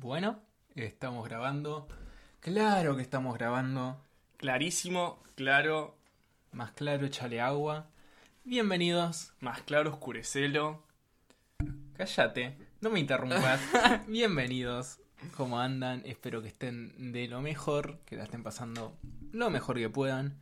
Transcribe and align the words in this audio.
Bueno, 0.00 0.40
estamos 0.76 1.28
grabando. 1.28 1.88
Claro 2.38 2.94
que 2.94 3.02
estamos 3.02 3.36
grabando. 3.36 4.00
Clarísimo, 4.36 5.20
claro, 5.34 5.96
Más 6.52 6.70
claro, 6.70 7.04
échale 7.04 7.40
agua. 7.40 7.88
Bienvenidos. 8.44 9.32
más 9.40 9.62
claro, 9.62 9.90
oscurecelo. 9.90 10.84
Cállate, 11.96 12.56
no 12.80 12.90
me 12.90 13.00
interrumpas. 13.00 13.60
Bienvenidos. 14.06 15.00
¿Cómo 15.36 15.58
andan? 15.58 16.02
Espero 16.06 16.42
que 16.42 16.48
estén 16.48 17.10
de 17.10 17.26
lo 17.26 17.40
mejor, 17.40 17.98
que 18.06 18.14
la 18.14 18.22
estén 18.22 18.44
pasando 18.44 18.96
lo 19.32 19.50
mejor 19.50 19.78
que 19.78 19.90
puedan. 19.90 20.38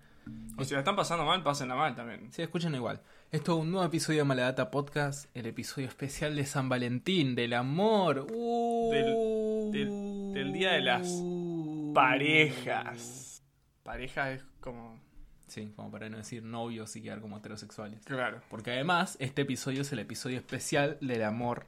O 0.58 0.64
si 0.64 0.72
la 0.72 0.80
están 0.80 0.96
pasando 0.96 1.24
mal, 1.24 1.42
pásenla 1.42 1.74
mal 1.74 1.94
también. 1.94 2.32
Sí, 2.32 2.42
escuchen 2.42 2.74
igual. 2.74 3.00
Esto 3.30 3.56
es 3.56 3.62
un 3.62 3.70
nuevo 3.70 3.86
episodio 3.86 4.20
de 4.20 4.24
Maladata 4.24 4.70
Podcast, 4.70 5.28
el 5.36 5.46
episodio 5.46 5.86
especial 5.86 6.34
de 6.34 6.46
San 6.46 6.68
Valentín, 6.68 7.34
del 7.34 7.52
amor. 7.52 8.26
Uh. 8.32 8.90
Del- 8.92 9.70
del- 9.72 10.32
del 10.32 10.52
día 10.52 10.72
de 10.72 10.80
las 10.80 11.08
Parejas. 11.94 13.42
Pareja 13.82 14.32
es 14.32 14.42
como. 14.60 14.98
Sí, 15.46 15.72
como 15.76 15.90
para 15.90 16.08
no 16.08 16.16
decir 16.16 16.42
novios 16.42 16.94
y 16.96 17.02
quedar 17.02 17.20
como 17.20 17.38
heterosexuales. 17.38 18.04
Claro. 18.04 18.40
Porque 18.50 18.72
además, 18.72 19.16
este 19.20 19.42
episodio 19.42 19.82
es 19.82 19.92
el 19.92 20.00
episodio 20.00 20.36
especial 20.38 20.98
del 21.00 21.22
amor 21.22 21.66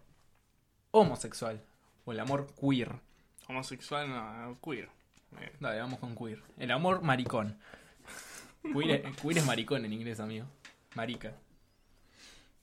homosexual. 0.91 1.63
O 2.05 2.13
el 2.13 2.21
amor 2.21 2.49
queer. 2.61 2.97
Homosexual, 3.49 4.09
no, 4.09 4.59
queer. 4.63 4.89
Dale, 5.61 5.81
vamos 5.81 5.99
con 5.99 6.17
queer. 6.17 6.43
El 6.59 6.71
amor 6.71 7.03
maricón. 7.03 7.57
Queer 8.63 9.03
queer 9.13 9.39
es 9.39 9.47
maricón 9.47 9.85
en 9.85 9.93
inglés, 9.93 10.21
amigo. 10.21 10.47
Marica. 10.95 11.33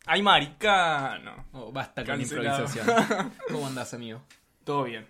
¡Ay, 0.06 0.22
maricano! 0.22 1.46
Oh, 1.54 1.72
basta 1.72 2.06
con 2.06 2.22
improvisación. 2.22 2.86
¿Cómo 3.48 3.66
andás, 3.66 3.94
amigo? 3.94 4.22
Todo 4.64 4.84
bien. 4.84 5.08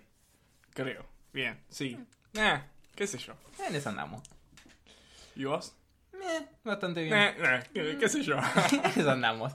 Creo. 0.72 1.04
Bien, 1.32 1.58
sí. 1.68 1.98
Eh, 2.34 2.60
qué 2.94 3.06
sé 3.06 3.18
yo. 3.18 3.34
En 3.66 3.74
eso 3.74 3.90
andamos. 3.90 4.22
¿Y 5.34 5.44
vos? 5.44 5.74
Eh, 6.14 6.46
bastante 6.64 7.02
bien. 7.02 7.14
Eh, 7.14 7.34
eh, 7.38 7.62
qué, 7.74 7.98
qué 7.98 8.08
sé 8.08 8.22
yo. 8.22 8.36
En 8.72 9.00
eso 9.00 9.10
andamos. 9.10 9.52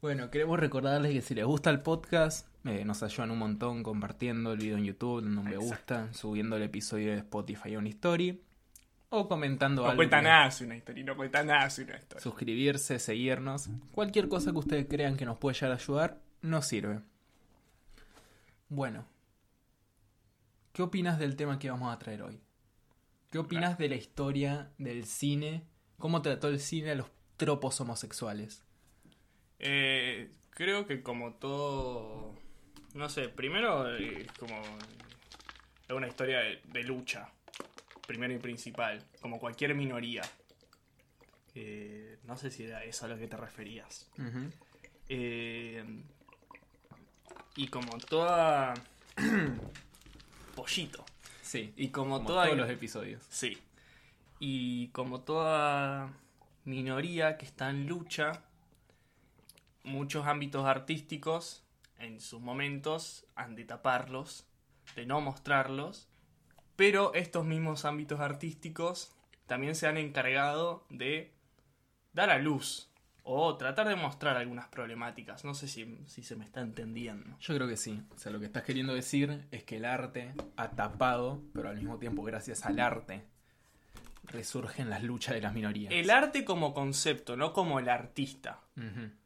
Bueno, 0.00 0.30
queremos 0.30 0.58
recordarles 0.58 1.12
que 1.12 1.22
si 1.22 1.34
les 1.34 1.44
gusta 1.44 1.70
el 1.70 1.80
podcast, 1.80 2.46
eh, 2.64 2.84
nos 2.84 3.02
ayudan 3.02 3.30
un 3.30 3.38
montón 3.38 3.82
compartiendo 3.82 4.52
el 4.52 4.58
video 4.58 4.76
en 4.78 4.84
YouTube, 4.84 5.22
dando 5.22 5.42
un 5.42 5.48
me 5.48 5.56
gusta, 5.56 6.12
subiendo 6.12 6.56
el 6.56 6.62
episodio 6.62 7.12
de 7.12 7.18
Spotify 7.18 7.74
a 7.74 7.78
una 7.78 7.90
story, 7.90 8.42
o 9.08 9.28
comentando 9.28 9.82
No 9.82 9.88
algo. 9.88 9.96
cuenta 9.98 10.20
que- 10.20 10.64
una 10.64 10.76
historia, 10.76 11.04
no 11.04 11.16
cuenta 11.16 11.44
nada 11.44 11.68
si 11.70 11.82
una 11.82 11.96
historia. 11.96 12.22
suscribirse, 12.22 12.98
seguirnos, 12.98 13.68
cualquier 13.92 14.28
cosa 14.28 14.52
que 14.52 14.58
ustedes 14.58 14.86
crean 14.88 15.16
que 15.16 15.24
nos 15.24 15.38
puede 15.38 15.54
llegar 15.54 15.72
a 15.72 15.74
ayudar, 15.76 16.20
nos 16.42 16.66
sirve. 16.66 17.00
Bueno, 18.68 19.06
¿qué 20.72 20.82
opinas 20.82 21.18
del 21.18 21.36
tema 21.36 21.58
que 21.58 21.70
vamos 21.70 21.94
a 21.94 21.98
traer 21.98 22.22
hoy? 22.22 22.40
¿Qué 23.30 23.38
opinas 23.38 23.78
de 23.78 23.88
la 23.88 23.96
historia 23.96 24.70
del 24.78 25.04
cine? 25.04 25.62
¿Cómo 25.98 26.22
trató 26.22 26.48
el 26.48 26.58
cine 26.60 26.90
a 26.92 26.94
los 26.96 27.06
tropos 27.36 27.80
homosexuales? 27.80 28.64
Eh, 29.58 30.30
creo 30.50 30.86
que 30.86 31.02
como 31.02 31.34
todo, 31.34 32.34
no 32.94 33.08
sé, 33.08 33.28
primero 33.28 33.94
eh, 33.96 34.22
es 34.22 34.32
como 34.32 34.60
es 35.88 35.94
una 35.94 36.08
historia 36.08 36.38
de, 36.40 36.60
de 36.72 36.82
lucha, 36.82 37.30
primero 38.06 38.32
y 38.34 38.38
principal, 38.38 39.04
como 39.20 39.38
cualquier 39.38 39.74
minoría. 39.74 40.22
Eh, 41.54 42.18
no 42.24 42.36
sé 42.36 42.50
si 42.50 42.64
era 42.64 42.84
eso 42.84 43.06
a 43.06 43.08
lo 43.08 43.18
que 43.18 43.26
te 43.28 43.36
referías. 43.36 44.10
Eh, 45.08 45.84
y 47.56 47.68
como 47.68 47.98
toda... 47.98 48.74
Pollito. 50.54 51.04
Sí, 51.42 51.72
Y 51.76 51.88
como, 51.88 52.16
como 52.16 52.26
toda... 52.26 52.44
todos 52.46 52.58
los 52.58 52.70
episodios. 52.70 53.22
Sí. 53.28 53.58
Y 54.40 54.88
como 54.88 55.20
toda 55.20 56.12
minoría 56.64 57.38
que 57.38 57.46
está 57.46 57.70
en 57.70 57.86
lucha, 57.86 58.42
muchos 59.84 60.26
ámbitos 60.26 60.66
artísticos 60.66 61.62
en 61.98 62.20
sus 62.20 62.40
momentos 62.40 63.26
han 63.36 63.54
de 63.54 63.64
taparlos, 63.64 64.46
de 64.96 65.06
no 65.06 65.20
mostrarlos, 65.20 66.08
pero 66.76 67.14
estos 67.14 67.44
mismos 67.44 67.84
ámbitos 67.84 68.20
artísticos 68.20 69.12
también 69.46 69.74
se 69.74 69.86
han 69.86 69.96
encargado 69.96 70.84
de 70.90 71.32
dar 72.12 72.30
a 72.30 72.38
luz 72.38 72.90
o 73.28 73.56
tratar 73.56 73.88
de 73.88 73.96
mostrar 73.96 74.36
algunas 74.36 74.68
problemáticas. 74.68 75.44
No 75.44 75.54
sé 75.54 75.66
si, 75.66 75.98
si 76.06 76.22
se 76.22 76.36
me 76.36 76.44
está 76.44 76.60
entendiendo. 76.60 77.36
Yo 77.40 77.54
creo 77.56 77.66
que 77.66 77.76
sí. 77.76 78.00
O 78.14 78.18
sea, 78.18 78.30
lo 78.30 78.38
que 78.38 78.46
estás 78.46 78.62
queriendo 78.62 78.94
decir 78.94 79.46
es 79.50 79.64
que 79.64 79.78
el 79.78 79.84
arte 79.84 80.32
ha 80.56 80.70
tapado, 80.70 81.42
pero 81.52 81.68
al 81.68 81.76
mismo 81.76 81.98
tiempo, 81.98 82.22
gracias 82.22 82.64
al 82.64 82.78
arte, 82.78 83.24
resurgen 84.24 84.90
las 84.90 85.02
luchas 85.02 85.34
de 85.34 85.40
las 85.40 85.54
minorías. 85.54 85.92
El 85.92 86.10
arte 86.10 86.44
como 86.44 86.72
concepto, 86.72 87.36
no 87.36 87.52
como 87.52 87.80
el 87.80 87.88
artista. 87.88 88.60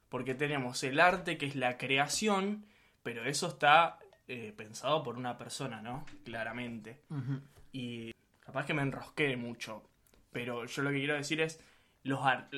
Porque 0.09 0.35
tenemos 0.35 0.83
el 0.83 0.99
arte 0.99 1.37
que 1.37 1.47
es 1.47 1.57
la 1.57 1.77
creación, 1.77 2.65
pero 3.03 3.25
eso 3.25 3.49
está 3.49 3.99
eh, 4.33 4.53
pensado 4.57 5.03
por 5.03 5.17
una 5.17 5.37
persona, 5.37 5.83
¿no? 5.83 6.05
Claramente. 6.25 7.03
Y 7.73 8.13
capaz 8.41 8.67
que 8.67 8.75
me 8.75 8.83
enrosqué 8.83 9.37
mucho. 9.37 9.83
Pero 10.33 10.65
yo 10.67 10.83
lo 10.83 10.91
que 10.91 10.99
quiero 10.99 11.15
decir 11.15 11.41
es 11.41 11.61
los 12.05 12.25
ar- 12.25 12.49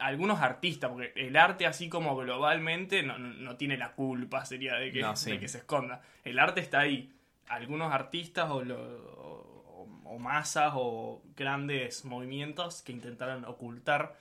algunos 0.00 0.40
artistas, 0.40 0.90
porque 0.90 1.12
el 1.16 1.36
arte 1.36 1.66
así 1.66 1.88
como 1.88 2.16
globalmente 2.16 3.02
no, 3.02 3.18
no- 3.18 3.32
no 3.34 3.56
tiene 3.56 3.76
la 3.76 3.92
culpa, 3.92 4.44
sería 4.44 4.74
de 4.74 4.90
que, 4.92 5.00
No, 5.00 5.16
sí. 5.16 5.30
de 5.30 5.40
que 5.40 5.48
se 5.48 5.58
esconda. 5.58 6.02
El 6.24 6.38
arte 6.38 6.60
está 6.60 6.80
ahí. 6.80 7.12
Algunos 7.48 7.92
artistas 7.92 8.50
o, 8.50 8.62
lo- 8.64 8.76
o- 8.76 10.00
o 10.04 10.18
masas 10.18 10.72
o 10.74 11.22
grandes 11.36 12.04
movimientos 12.04 12.82
que 12.82 12.92
intentaron 12.92 13.44
ocultar 13.44 14.16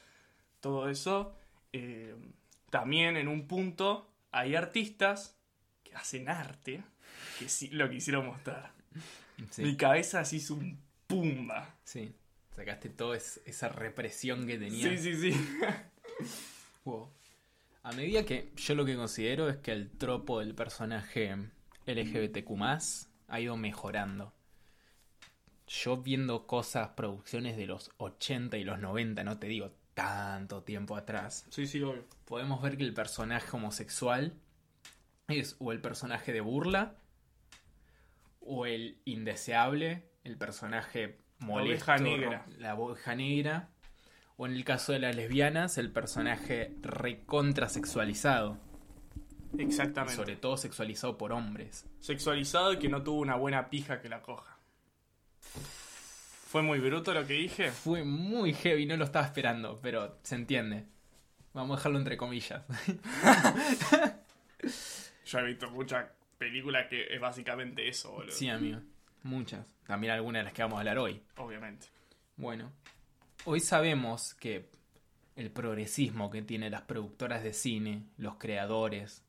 todo 0.62 0.90
eso. 0.90 1.36
eh, 1.74 2.16
también 2.70 3.18
en 3.18 3.28
un 3.28 3.48
punto 3.48 4.10
hay 4.32 4.56
artistas 4.56 5.38
que 5.86 5.96
hacen 5.96 6.28
arte 6.28 6.84
que 7.40 7.48
sí 7.48 7.70
lo 7.70 7.90
quisieron 7.90 8.26
mostrar. 8.26 8.74
Sí. 9.52 9.62
Mi 9.64 9.78
cabeza 9.78 10.20
así 10.20 10.38
hizo 10.38 10.56
un 10.56 10.78
pumba. 11.08 11.76
Sí, 11.86 12.14
sacaste 12.56 12.90
toda 12.90 13.16
es- 13.18 13.40
esa 13.46 13.70
represión 13.70 14.46
que 14.48 14.58
tenía. 14.58 14.90
Sí, 14.90 14.98
sí, 14.98 15.32
sí. 15.32 15.48
Wow. 16.86 17.10
A 17.84 17.92
medida 17.94 18.24
que 18.26 18.52
yo 18.56 18.76
lo 18.76 18.86
que 18.86 18.96
considero 18.96 19.50
es 19.50 19.58
que 19.58 19.72
el 19.72 19.90
tropo 19.92 20.40
del 20.40 20.54
personaje 20.56 21.36
LGBTQ 21.86 22.52
ha 23.28 23.40
ido 23.40 23.58
mejorando. 23.58 24.34
Yo 25.68 25.98
viendo 25.98 26.46
cosas, 26.46 26.90
producciones 26.90 27.58
de 27.58 27.66
los 27.66 27.92
80 27.98 28.58
y 28.58 28.64
los 28.64 28.80
90, 28.80 29.24
no 29.24 29.40
te 29.40 29.48
digo 29.48 29.72
tanto 29.96 30.62
tiempo 30.64 30.96
atrás, 30.96 31.46
Sí, 31.50 31.66
sí, 31.66 31.82
obvio. 31.82 32.06
podemos 32.26 32.62
ver 32.62 32.78
que 32.78 32.84
el 32.84 32.94
personaje 32.94 33.50
homosexual 33.56 34.34
es 35.28 35.56
o 35.60 35.72
el 35.72 35.82
personaje 35.82 36.34
de 36.34 36.42
burla 36.42 36.96
o 38.42 38.66
el 38.66 39.00
indeseable, 39.06 40.10
el 40.24 40.38
personaje 40.38 41.20
molesto, 41.40 41.92
oveja 41.92 41.98
negra. 41.98 42.46
la 42.58 42.76
oveja 42.76 43.16
negra, 43.16 43.70
o 44.38 44.46
en 44.46 44.54
el 44.54 44.64
caso 44.64 44.92
de 44.94 45.00
las 45.00 45.16
lesbianas, 45.16 45.78
el 45.78 45.92
personaje 45.92 46.76
recontrasexualizado, 46.82 48.60
Exactamente. 49.58 50.16
sobre 50.16 50.36
todo 50.36 50.58
sexualizado 50.58 51.18
por 51.18 51.32
hombres. 51.32 51.86
Sexualizado 52.00 52.74
y 52.74 52.80
que 52.80 52.90
no 52.90 53.02
tuvo 53.02 53.20
una 53.20 53.36
buena 53.36 53.70
pija 53.70 54.00
que 54.02 54.10
la 54.10 54.22
coja. 54.22 54.58
¿Fue 56.48 56.62
muy 56.62 56.80
bruto 56.80 57.14
lo 57.14 57.26
que 57.26 57.34
dije? 57.34 57.72
Fue 57.72 58.04
muy 58.04 58.54
heavy, 58.54 58.86
no 58.86 58.96
lo 58.96 59.06
estaba 59.06 59.26
esperando, 59.26 59.80
pero 59.82 60.20
se 60.22 60.36
entiende. 60.36 60.86
Vamos 61.54 61.76
a 61.76 61.80
dejarlo 61.80 61.98
entre 61.98 62.18
comillas. 62.18 62.64
Yo 65.26 65.40
he 65.40 65.44
visto 65.44 65.70
muchas 65.72 66.08
películas 66.38 66.88
que 66.88 67.14
es 67.14 67.20
básicamente 67.20 67.88
eso, 67.88 68.12
boludo. 68.12 68.32
sí, 68.32 68.50
amigo. 68.50 68.80
Muchas. 69.24 69.68
También 69.88 70.14
algunas 70.14 70.42
de 70.42 70.44
las 70.46 70.54
que 70.54 70.62
vamos 70.62 70.78
a 70.78 70.80
hablar 70.82 71.00
hoy. 71.00 71.22
Obviamente. 71.38 71.88
Bueno, 72.38 72.72
hoy 73.46 73.60
sabemos 73.60 74.36
que 74.36 74.70
el 75.36 75.52
progresismo 75.52 76.30
que 76.30 76.42
tienen 76.42 76.72
las 76.72 76.84
productoras 76.84 77.44
de 77.44 77.54
cine, 77.54 78.04
los 78.18 78.36
creadores, 78.36 79.24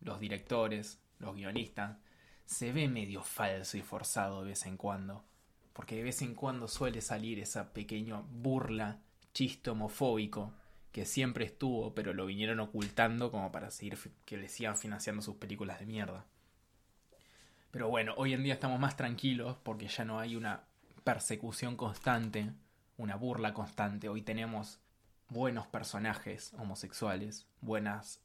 los 0.00 0.20
directores, 0.20 1.00
los 1.18 1.34
guionistas, 1.34 1.98
se 2.46 2.72
ve 2.72 2.88
medio 2.88 3.22
falso 3.22 3.76
y 3.76 3.82
forzado 3.82 4.42
de 4.42 4.48
vez 4.48 4.66
en 4.66 4.76
cuando. 4.76 5.24
Porque 5.72 5.96
de 5.96 6.02
vez 6.02 6.22
en 6.22 6.34
cuando 6.34 6.68
suele 6.68 7.00
salir 7.00 7.38
esa 7.38 7.72
pequeña 7.72 8.20
burla, 8.20 9.00
chiste 9.32 9.70
homofóbico, 9.70 10.52
que 10.92 11.06
siempre 11.06 11.44
estuvo, 11.44 11.94
pero 11.94 12.12
lo 12.12 12.26
vinieron 12.26 12.60
ocultando 12.60 13.30
como 13.30 13.52
para 13.52 13.70
seguir 13.70 13.96
que 14.24 14.36
le 14.36 14.48
sigan 14.48 14.76
financiando 14.76 15.22
sus 15.22 15.36
películas 15.36 15.78
de 15.78 15.86
mierda. 15.86 16.26
Pero 17.70 17.88
bueno, 17.88 18.14
hoy 18.16 18.32
en 18.34 18.42
día 18.42 18.54
estamos 18.54 18.80
más 18.80 18.96
tranquilos 18.96 19.56
porque 19.62 19.86
ya 19.86 20.04
no 20.04 20.18
hay 20.18 20.34
una 20.34 20.64
persecución 21.04 21.76
constante, 21.76 22.50
una 22.96 23.14
burla 23.16 23.54
constante. 23.54 24.08
Hoy 24.08 24.22
tenemos 24.22 24.80
buenos 25.28 25.68
personajes 25.68 26.52
homosexuales, 26.58 27.46
buenas 27.60 28.20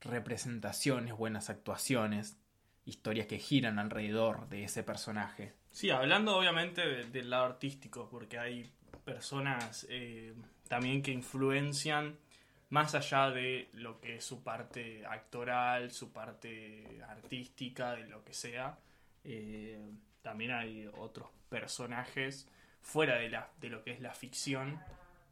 representaciones, 0.00 1.16
buenas 1.16 1.50
actuaciones. 1.50 2.36
historias 2.86 3.26
que 3.26 3.38
giran 3.38 3.78
alrededor 3.78 4.46
de 4.50 4.64
ese 4.64 4.82
personaje. 4.82 5.54
Sí, 5.70 5.88
hablando 5.88 6.36
obviamente 6.36 6.82
de- 6.86 7.04
del 7.06 7.30
lado 7.30 7.46
artístico, 7.46 8.10
porque 8.10 8.38
hay 8.38 8.70
personas 9.04 9.86
eh, 9.90 10.34
también 10.68 11.02
que 11.02 11.10
influencian 11.12 12.16
más 12.70 12.94
allá 12.94 13.30
de 13.30 13.68
lo 13.74 14.00
que 14.00 14.16
es 14.16 14.24
su 14.24 14.42
parte 14.42 15.04
actoral, 15.06 15.90
su 15.92 16.12
parte 16.12 17.00
artística, 17.08 17.92
de 17.94 18.06
lo 18.08 18.24
que 18.24 18.32
sea. 18.34 18.78
eh, 19.24 19.80
también 20.22 20.52
hay 20.52 20.88
otros 20.96 21.28
personajes 21.50 22.48
fuera 22.80 23.16
de, 23.16 23.28
la, 23.28 23.50
de 23.60 23.68
lo 23.68 23.84
que 23.84 23.92
es 23.92 24.00
la 24.00 24.14
ficción 24.14 24.80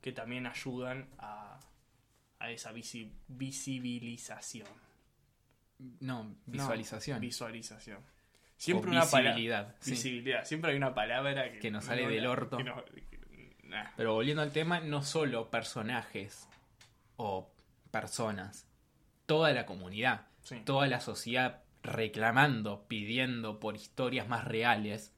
que 0.03 0.13
también 0.13 0.47
ayudan 0.47 1.09
a, 1.19 1.59
a 2.39 2.51
esa 2.51 2.73
visi- 2.73 3.11
visibilización. 3.29 4.69
No, 6.01 6.35
visualización. 6.47 7.17
No, 7.17 7.21
visualización. 7.21 7.99
Siempre 8.57 8.91
O 8.91 8.93
una 8.93 9.01
palabra. 9.07 9.31
visibilidad, 9.31 9.77
sí. 9.81 9.91
Visibilidad. 9.93 10.45
Siempre 10.45 10.71
hay 10.71 10.77
una 10.77 10.95
palabra 10.95 11.51
que, 11.51 11.59
Que 11.59 11.71
nos 11.71 11.85
sale 11.87 12.03
no 12.05 12.11
del 12.11 12.27
orto. 12.27 12.59
que 12.59 12.65
nah. 13.73 13.91
Pero 13.97 14.15
volviendo 14.15 14.43
al 14.43 14.53
tema, 14.53 14.81
no 14.81 15.03
solo 15.03 15.51
personajes 15.51 16.49
o 17.17 17.51
personas, 17.91 18.67
toda 19.27 19.53
la 19.53 19.67
comunidad, 19.67 20.27
Sí. 20.43 20.61
toda 20.65 20.87
la 20.89 21.01
sociedad 21.01 21.63
reclamando, 21.83 22.85
pidiendo 22.89 23.59
por 23.61 23.75
historias 23.77 24.29
más 24.29 24.45
reales 24.45 25.13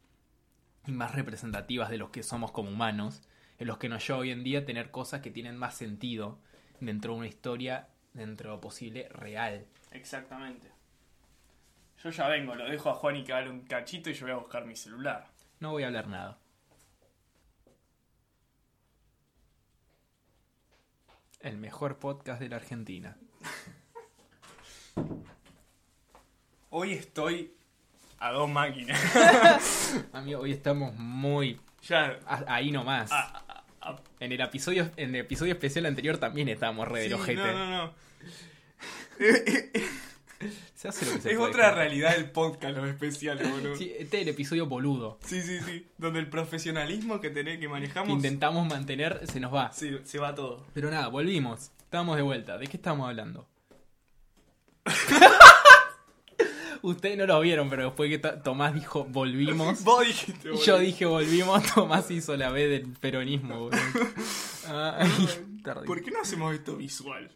y 0.87 0.93
más 0.93 1.15
representativas 1.15 1.89
de 1.91 1.99
los 1.99 2.11
que 2.11 2.23
somos 2.23 2.53
como 2.53 2.71
humanos, 2.71 3.23
en 3.59 3.67
los 3.69 3.79
que 3.79 3.89
nos 3.89 4.07
lleva 4.07 4.19
hoy 4.21 4.31
en 4.31 4.45
día 4.45 4.65
tener 4.67 4.91
cosas 4.91 5.21
que 5.21 5.31
tienen 5.31 5.57
más 5.57 5.75
sentido 5.77 6.39
dentro 6.81 7.13
de 7.13 7.19
una 7.21 7.29
historia, 7.29 7.89
dentro 8.13 8.51
de 8.51 8.57
lo 8.57 8.61
posible, 8.61 9.09
real. 9.11 9.67
Exactamente. 9.93 10.71
Yo 12.03 12.11
ya 12.11 12.29
vengo, 12.29 12.55
lo 12.55 12.65
dejo 12.69 12.91
a 12.91 12.95
Juan 12.95 13.17
y 13.17 13.25
que 13.25 13.33
hable 13.33 13.51
un 13.51 13.61
cachito 13.63 14.11
y 14.11 14.15
yo 14.15 14.27
voy 14.27 14.33
a 14.35 14.39
buscar 14.39 14.67
mi 14.67 14.77
celular. 14.77 15.27
No 15.61 15.71
voy 15.71 15.85
a 15.85 15.87
hablar 15.87 16.09
nada. 16.09 16.39
El 21.45 21.59
mejor 21.59 21.99
podcast 21.99 22.41
de 22.41 22.49
la 22.49 22.57
Argentina. 22.57 23.17
Hoy 26.71 26.93
estoy 26.95 27.53
a 28.19 28.33
dos 28.33 28.49
máquinas. 28.51 28.99
Amigo, 30.15 30.41
hoy 30.41 30.53
estamos 30.53 30.95
muy 30.97 31.61
ya. 31.83 32.19
a- 32.27 32.45
ahí 32.49 32.71
nomás. 32.73 33.13
a- 33.13 33.21
a- 33.47 33.65
a- 33.91 34.01
En 34.21 34.33
el 34.33 34.41
episodio, 34.41 34.91
en 34.97 35.11
el 35.11 35.17
episodio 35.17 35.53
especial 35.53 35.85
anterior 35.87 36.17
también 36.17 36.49
estábamos 36.49 36.89
re 36.89 37.01
del 37.01 37.09
sí, 37.11 37.15
ojete. 37.15 37.43
no, 37.43 37.53
no, 37.53 37.71
no. 37.87 37.95
Se 40.85 40.89
hace 40.89 41.07
lo 41.07 41.13
que 41.13 41.21
se 41.23 41.31
Es 41.31 41.39
puede, 41.39 41.51
otra 41.51 41.71
realidad 41.71 42.15
del 42.15 42.31
podcast, 42.31 42.77
los 42.77 42.87
especiales, 42.87 43.51
boludo. 43.51 43.75
Sí, 43.75 43.91
este 43.99 44.19
es 44.19 44.23
el 44.25 44.29
episodio 44.29 44.67
boludo. 44.67 45.19
Sí, 45.25 45.41
sí, 45.41 45.59
sí. 45.61 45.87
Donde 45.97 46.21
el 46.21 46.29
profesionalismo 46.29 47.23
que 47.23 47.31
tenés 47.31 47.55
que 47.55 47.61
Que 47.61 47.69
manejamos. 47.69 48.11
intentamos 48.11 48.69
mantener, 48.69 49.27
se 49.27 49.41
nos 49.41 49.55
va. 49.55 49.73
Sí, 49.73 49.97
se 50.05 50.19
va 50.19 50.35
todo. 50.35 50.67
Pero 50.75 50.91
nada, 50.91 51.09
volvimos. 51.09 51.71
Estamos 51.79 52.17
de 52.17 52.23
vuelta. 52.23 52.59
¿De 52.59 52.67
qué 52.67 52.77
estamos 52.77 53.09
hablando? 53.09 53.49
Ustedes 56.83 57.17
no 57.17 57.25
lo 57.25 57.41
vieron, 57.41 57.71
pero 57.71 57.85
después 57.87 58.11
que 58.11 58.19
Tomás 58.19 58.75
dijo 58.75 59.05
volvimos. 59.05 59.83
Vos 59.85 60.07
dijiste, 60.07 60.51
boludo. 60.51 60.65
Yo 60.67 60.79
dije 60.81 61.07
volvimos, 61.07 61.63
Tomás 61.75 62.11
hizo 62.11 62.37
la 62.37 62.51
B 62.51 62.69
del 62.69 62.93
peronismo, 63.01 63.59
boludo. 63.59 63.81
Ay, 64.69 65.09
tardí. 65.63 65.87
¿Por 65.87 66.03
qué 66.03 66.11
no 66.11 66.21
hacemos 66.21 66.55
esto 66.55 66.77
visual? 66.77 67.31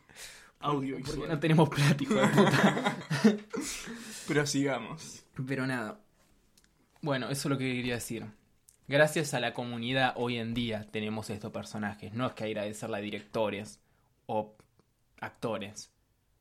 Audiovisual. 0.61 1.17
Porque 1.17 1.35
no 1.35 1.41
tenemos 1.41 1.71
de 1.71 1.95
puta. 1.95 2.97
Pero 4.29 4.47
sigamos. 4.47 5.25
Pero 5.47 5.67
nada. 5.67 6.01
Bueno, 7.01 7.31
eso 7.31 7.49
es 7.49 7.51
lo 7.51 7.59
que 7.59 7.73
quería 7.73 7.95
decir. 7.95 8.27
Gracias 8.89 9.35
a 9.35 9.41
la 9.41 9.53
comunidad 9.53 10.15
hoy 10.17 10.39
en 10.39 10.55
día 10.55 10.87
tenemos 10.91 11.31
estos 11.31 11.53
personajes. 11.53 12.13
No 12.13 12.27
es 12.27 12.33
que 12.33 12.45
agradecerle 12.45 12.97
a 12.97 13.01
directores 13.01 13.81
o 14.27 14.57
actores. 15.21 15.93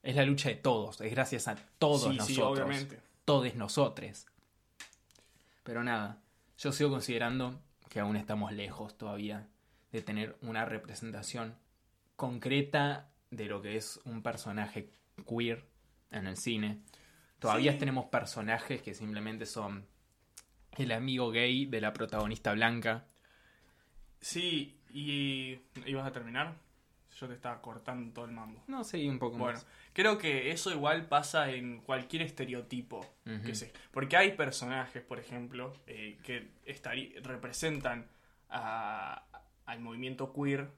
Es 0.02 0.16
la 0.16 0.24
lucha 0.24 0.50
de 0.50 0.56
todos. 0.56 1.02
Es 1.02 1.12
gracias 1.12 1.48
a 1.48 1.56
todos 1.78 2.04
sí, 2.04 2.18
nosotros. 2.18 2.28
sí, 2.28 2.42
obviamente. 2.42 3.00
Todos 3.26 3.54
nosotros. 3.56 4.26
Pero 5.64 5.84
nada, 5.84 6.22
yo 6.58 6.72
sigo 6.72 6.90
considerando 6.90 7.60
que 7.90 8.00
aún 8.00 8.16
estamos 8.16 8.52
lejos 8.54 8.98
todavía 8.98 9.48
de 9.92 10.02
tener 10.02 10.38
una 10.42 10.66
representación 10.66 11.56
concreta 12.16 13.10
de 13.32 13.46
lo 13.46 13.62
que 13.62 13.76
es 13.78 14.00
un 14.06 14.22
personaje 14.24 14.90
queer 15.28 15.66
en 16.12 16.28
el 16.28 16.38
cine. 16.38 16.80
Todavía 17.40 17.74
Sí. 17.74 17.80
tenemos 17.80 18.06
personajes 18.06 18.82
que 18.82 18.94
simplemente 18.94 19.46
son 19.46 19.86
el 20.78 20.92
amigo 20.92 21.32
gay 21.32 21.66
de 21.66 21.82
la 21.82 21.94
protagonista 21.94 22.54
blanca. 22.54 23.06
Sí, 24.22 24.80
y. 24.92 25.60
¿Ibas 25.86 26.08
a 26.08 26.12
terminar? 26.12 26.56
Yo 27.20 27.28
te 27.28 27.34
estaba 27.34 27.62
cortando 27.62 28.14
todo 28.14 28.26
el 28.26 28.32
mambo. 28.32 28.64
No 28.68 28.84
sé, 28.84 29.08
un 29.10 29.18
poco 29.18 29.38
Bueno, 29.38 29.54
más. 29.58 29.66
creo 29.94 30.18
que 30.20 30.52
eso 30.52 30.72
igual 30.72 31.08
pasa 31.08 31.50
en 31.52 31.80
cualquier 31.82 32.22
estereotipo 32.22 33.06
que 33.44 33.56
se. 33.56 33.74
Porque 33.92 34.18
hay 34.18 34.34
personajes, 34.34 35.02
por 35.04 35.18
ejemplo, 35.20 35.74
eh, 35.88 36.20
que 36.24 36.52
representan 37.24 38.08
a- 38.50 39.24
al 39.66 39.80
movimiento 39.80 40.32
queer, 40.32 40.70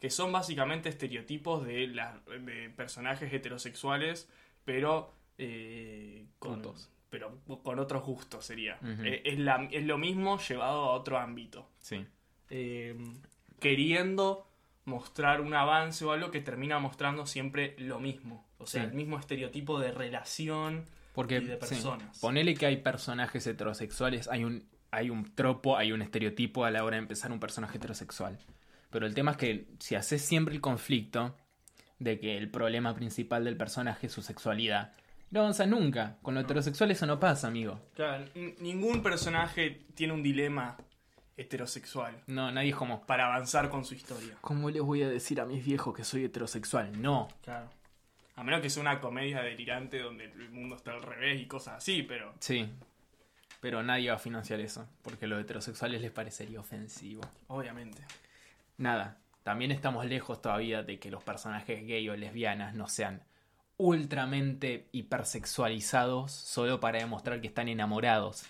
que 0.00 0.10
son 0.10 0.30
básicamente 0.32 0.88
estereotipos 0.88 1.64
de, 1.66 1.86
la- 1.88 2.20
de 2.44 2.70
personajes 2.70 3.32
heterosexuales, 3.32 4.28
pero 4.64 5.12
eh, 5.38 6.26
con, 6.38 6.62
Putos. 6.62 6.90
pero 7.10 7.38
con 7.62 7.78
otros 7.78 8.04
gustos 8.04 8.44
sería. 8.44 8.78
Eh, 8.82 9.22
es, 9.24 9.38
la- 9.38 9.68
es 9.70 9.84
lo 9.84 9.98
mismo 9.98 10.38
llevado 10.38 10.84
a 10.84 10.90
otro 10.92 11.18
ámbito. 11.18 11.68
Sí. 11.78 12.04
eh, 12.50 12.96
queriendo 13.60 14.46
mostrar 14.84 15.40
un 15.40 15.54
avance 15.54 16.04
o 16.04 16.12
algo 16.12 16.30
que 16.30 16.40
termina 16.40 16.78
mostrando 16.78 17.26
siempre 17.26 17.74
lo 17.78 17.98
mismo. 17.98 18.46
O 18.58 18.66
sea, 18.66 18.82
Sí. 18.82 18.88
el 18.90 18.94
mismo 18.94 19.18
estereotipo 19.18 19.80
de 19.80 19.90
relación. 19.92 20.84
Porque 21.14 21.38
y 21.38 21.44
de 21.44 21.54
sí, 21.54 21.58
personas. 21.68 22.18
ponele 22.20 22.54
que 22.54 22.66
hay 22.66 22.76
personajes 22.76 23.46
heterosexuales, 23.46 24.28
hay 24.28 24.44
un, 24.44 24.64
hay 24.90 25.10
un 25.10 25.34
tropo, 25.34 25.76
hay 25.76 25.90
un 25.92 26.02
estereotipo 26.02 26.64
a 26.64 26.70
la 26.70 26.84
hora 26.84 26.96
de 26.96 27.02
empezar 27.02 27.32
un 27.32 27.40
personaje 27.40 27.78
heterosexual. 27.78 28.38
Pero 28.90 29.06
el 29.06 29.14
tema 29.14 29.32
es 29.32 29.36
que 29.36 29.66
si 29.78 29.94
haces 29.94 30.22
siempre 30.22 30.54
el 30.54 30.60
conflicto 30.60 31.36
de 31.98 32.20
que 32.20 32.36
el 32.36 32.50
problema 32.50 32.94
principal 32.94 33.44
del 33.44 33.56
personaje 33.56 34.06
es 34.06 34.12
su 34.12 34.22
sexualidad, 34.22 34.92
no 35.30 35.40
avanzas 35.40 35.68
nunca. 35.68 36.18
Con 36.22 36.34
lo 36.34 36.40
heterosexual 36.40 36.90
eso 36.90 37.06
no 37.06 37.18
pasa, 37.18 37.48
amigo. 37.48 37.80
Claro, 37.94 38.24
ningún 38.60 39.02
personaje 39.02 39.82
tiene 39.94 40.12
un 40.12 40.22
dilema 40.22 40.76
heterosexual 41.36 42.22
No, 42.26 42.50
nadie 42.50 42.70
es 42.70 42.76
como, 42.76 43.04
para 43.04 43.26
avanzar 43.26 43.68
con 43.68 43.84
su 43.84 43.94
historia. 43.94 44.36
¿cómo 44.40 44.70
les 44.70 44.82
voy 44.82 45.02
a 45.02 45.08
decir 45.08 45.40
a 45.40 45.44
mis 45.44 45.64
viejos 45.64 45.94
que 45.94 46.04
soy 46.04 46.24
heterosexual? 46.24 47.00
No. 47.00 47.28
Claro. 47.42 47.68
A 48.36 48.42
menos 48.42 48.60
que 48.60 48.70
sea 48.70 48.82
una 48.82 49.00
comedia 49.00 49.42
delirante 49.42 49.98
donde 49.98 50.24
el 50.24 50.50
mundo 50.50 50.76
está 50.76 50.92
al 50.92 51.02
revés 51.02 51.40
y 51.40 51.46
cosas 51.46 51.74
así, 51.76 52.02
pero. 52.02 52.34
Sí. 52.40 52.68
Pero 53.60 53.82
nadie 53.82 54.10
va 54.10 54.16
a 54.16 54.18
financiar 54.18 54.60
eso, 54.60 54.86
porque 55.02 55.24
a 55.24 55.28
los 55.28 55.40
heterosexuales 55.40 56.00
les 56.02 56.10
parecería 56.10 56.60
ofensivo. 56.60 57.22
Obviamente. 57.48 58.02
Nada, 58.78 59.18
también 59.42 59.70
estamos 59.72 60.04
lejos 60.06 60.42
todavía 60.42 60.82
de 60.82 60.98
que 60.98 61.10
los 61.10 61.22
personajes 61.22 61.86
gay 61.86 62.08
o 62.08 62.16
lesbianas 62.16 62.74
no 62.74 62.88
sean 62.88 63.22
ultramente 63.78 64.88
hipersexualizados 64.92 66.32
solo 66.32 66.80
para 66.80 66.98
demostrar 66.98 67.40
que 67.40 67.46
están 67.48 67.68
enamorados. 67.68 68.46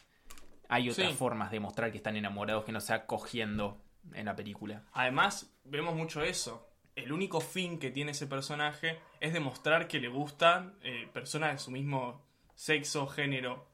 Hay 0.68 0.90
otras 0.90 1.10
Sí. 1.10 1.14
formas 1.16 1.50
de 1.50 1.60
mostrar 1.60 1.90
que 1.90 1.96
están 1.98 2.16
enamorados 2.16 2.64
que 2.64 2.72
no 2.72 2.80
sea 2.80 3.06
cogiendo 3.06 3.80
en 4.14 4.26
la 4.26 4.34
película. 4.36 4.82
Además, 4.92 5.52
vemos 5.64 5.94
mucho 5.94 6.22
eso. 6.22 6.68
El 6.94 7.12
único 7.12 7.40
fin 7.40 7.78
que 7.78 7.90
tiene 7.90 8.12
ese 8.12 8.26
personaje 8.26 8.98
es 9.20 9.32
demostrar 9.32 9.86
que 9.86 10.00
le 10.00 10.08
gustan 10.08 10.76
eh, 10.82 11.08
personas 11.12 11.52
de 11.52 11.58
su 11.58 11.70
mismo 11.70 12.22
sexo, 12.54 13.06
género, 13.06 13.68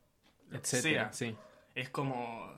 Etcétera. 0.51 1.13
Sí. 1.13 1.35
Es 1.75 1.89
como. 1.89 2.53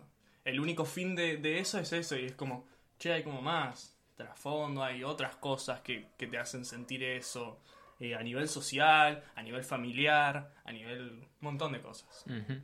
El 0.45 0.59
único 0.61 0.85
fin 0.85 1.15
de, 1.15 1.37
de 1.37 1.59
eso 1.61 1.79
es 1.79 1.93
eso, 1.93 2.17
y 2.19 2.25
es 2.27 2.33
como, 2.33 2.67
che, 3.05 3.13
hay 3.13 3.23
como 3.23 3.43
más 3.43 3.97
trasfondo, 4.17 4.83
hay 4.83 5.05
otras 5.05 5.37
cosas 5.37 5.81
que, 5.81 6.09
que 6.17 6.27
te 6.27 6.39
hacen 6.39 6.65
sentir 6.65 7.03
eso. 7.03 7.61
eh, 8.01 8.15
a 8.15 8.23
nivel 8.23 8.49
social, 8.49 9.23
a 9.37 9.43
nivel 9.43 9.63
familiar, 9.63 10.53
a 10.65 10.73
nivel. 10.73 11.11
un 11.11 11.29
montón 11.41 11.73
de 11.73 11.81
cosas. 11.81 12.25
Ujú. 12.27 12.61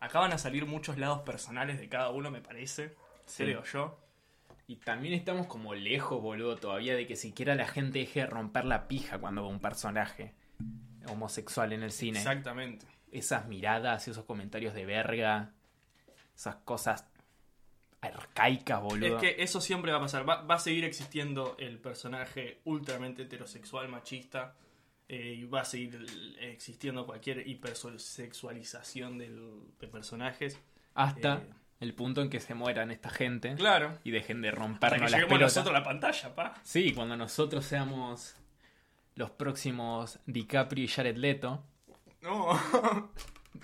Acá 0.00 0.20
van 0.20 0.32
a 0.32 0.38
salir 0.38 0.66
muchos 0.66 0.98
lados 0.98 1.20
personales 1.20 1.78
de 1.78 1.88
cada 1.88 2.10
uno, 2.10 2.30
me 2.30 2.40
parece. 2.40 2.94
Sí. 3.26 3.44
Creo 3.44 3.62
yo. 3.64 3.98
Y 4.66 4.76
también 4.76 5.14
estamos 5.14 5.46
como 5.46 5.74
lejos, 5.74 6.20
boludo, 6.20 6.56
todavía 6.56 6.96
de 6.96 7.06
que 7.06 7.14
siquiera 7.14 7.54
la 7.54 7.68
gente 7.68 8.00
deje 8.00 8.20
de 8.20 8.26
romper 8.26 8.64
la 8.64 8.88
pija 8.88 9.18
cuando 9.18 9.42
ve 9.42 9.48
un 9.48 9.60
personaje 9.60 10.34
homosexual 11.08 11.72
en 11.72 11.82
el 11.84 11.92
cine. 11.92 12.18
Exactamente. 12.18 12.86
esas 13.12 13.46
miradas, 13.46 14.08
esos 14.08 14.24
comentarios 14.24 14.74
de 14.74 14.84
verga, 14.84 15.52
esas 16.34 16.56
cosas 16.56 17.06
arcaicas, 18.00 18.80
boludo. 18.82 19.16
Es 19.16 19.22
que 19.22 19.42
eso 19.42 19.60
siempre 19.60 19.90
va 19.92 19.98
a 19.98 20.00
pasar. 20.02 20.28
Va, 20.28 20.42
va 20.42 20.56
a 20.56 20.58
seguir 20.58 20.84
existiendo 20.84 21.56
el 21.58 21.78
personaje 21.78 22.60
ultramente 22.64 23.22
heterosexual, 23.22 23.88
machista, 23.88 24.54
eh, 25.08 25.34
y 25.38 25.44
va 25.44 25.60
a 25.62 25.64
seguir 25.64 26.04
existiendo 26.40 27.06
cualquier 27.06 27.46
hipersexualización 27.48 29.18
del, 29.18 29.60
de 29.80 29.86
personajes. 29.88 30.58
Hasta 30.94 31.34
Eh. 31.36 31.46
el 31.80 31.94
punto 31.94 32.22
en 32.22 32.30
que 32.30 32.40
se 32.40 32.54
mueran 32.54 32.90
esta 32.90 33.10
gente 33.10 33.54
Claro. 33.54 33.98
y 34.04 34.10
dejen 34.10 34.40
de 34.42 34.50
rompernos 34.50 35.00
las 35.02 35.10
lleguemos 35.12 35.28
pelotas. 35.30 35.56
nosotros 35.56 35.72
la 35.74 35.84
pantalla, 35.84 36.34
pa. 36.34 36.54
Sí, 36.62 36.92
cuando 36.92 37.16
nosotros 37.16 37.64
seamos 37.64 38.34
los 39.14 39.30
próximos 39.30 40.18
DiCaprio 40.26 40.84
y 40.84 40.88
Jared 40.88 41.16
Leto, 41.16 41.62
No. 42.22 42.48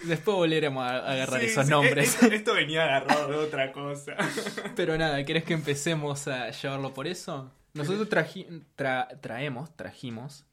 después 0.04 0.36
volveremos 0.36 0.84
a 0.84 0.98
agarrar 1.12 1.40
Sí, 1.40 1.46
esos 1.46 1.64
sí, 1.66 1.70
nombres. 1.70 2.14
Esto, 2.14 2.26
esto 2.26 2.54
venía 2.54 2.82
agarrado 2.84 3.28
de 3.28 3.36
otra 3.36 3.72
cosa. 3.72 4.16
Pero 4.76 4.96
nada, 4.98 5.24
¿querés 5.24 5.44
que 5.44 5.54
empecemos 5.54 6.26
a 6.28 6.50
llevarlo 6.50 6.92
por 6.94 7.06
eso? 7.06 7.50
Nosotros 7.74 8.08
traji- 8.08 8.64
tra- 8.76 9.18
traemos, 9.20 9.74
trajimos, 9.76 10.44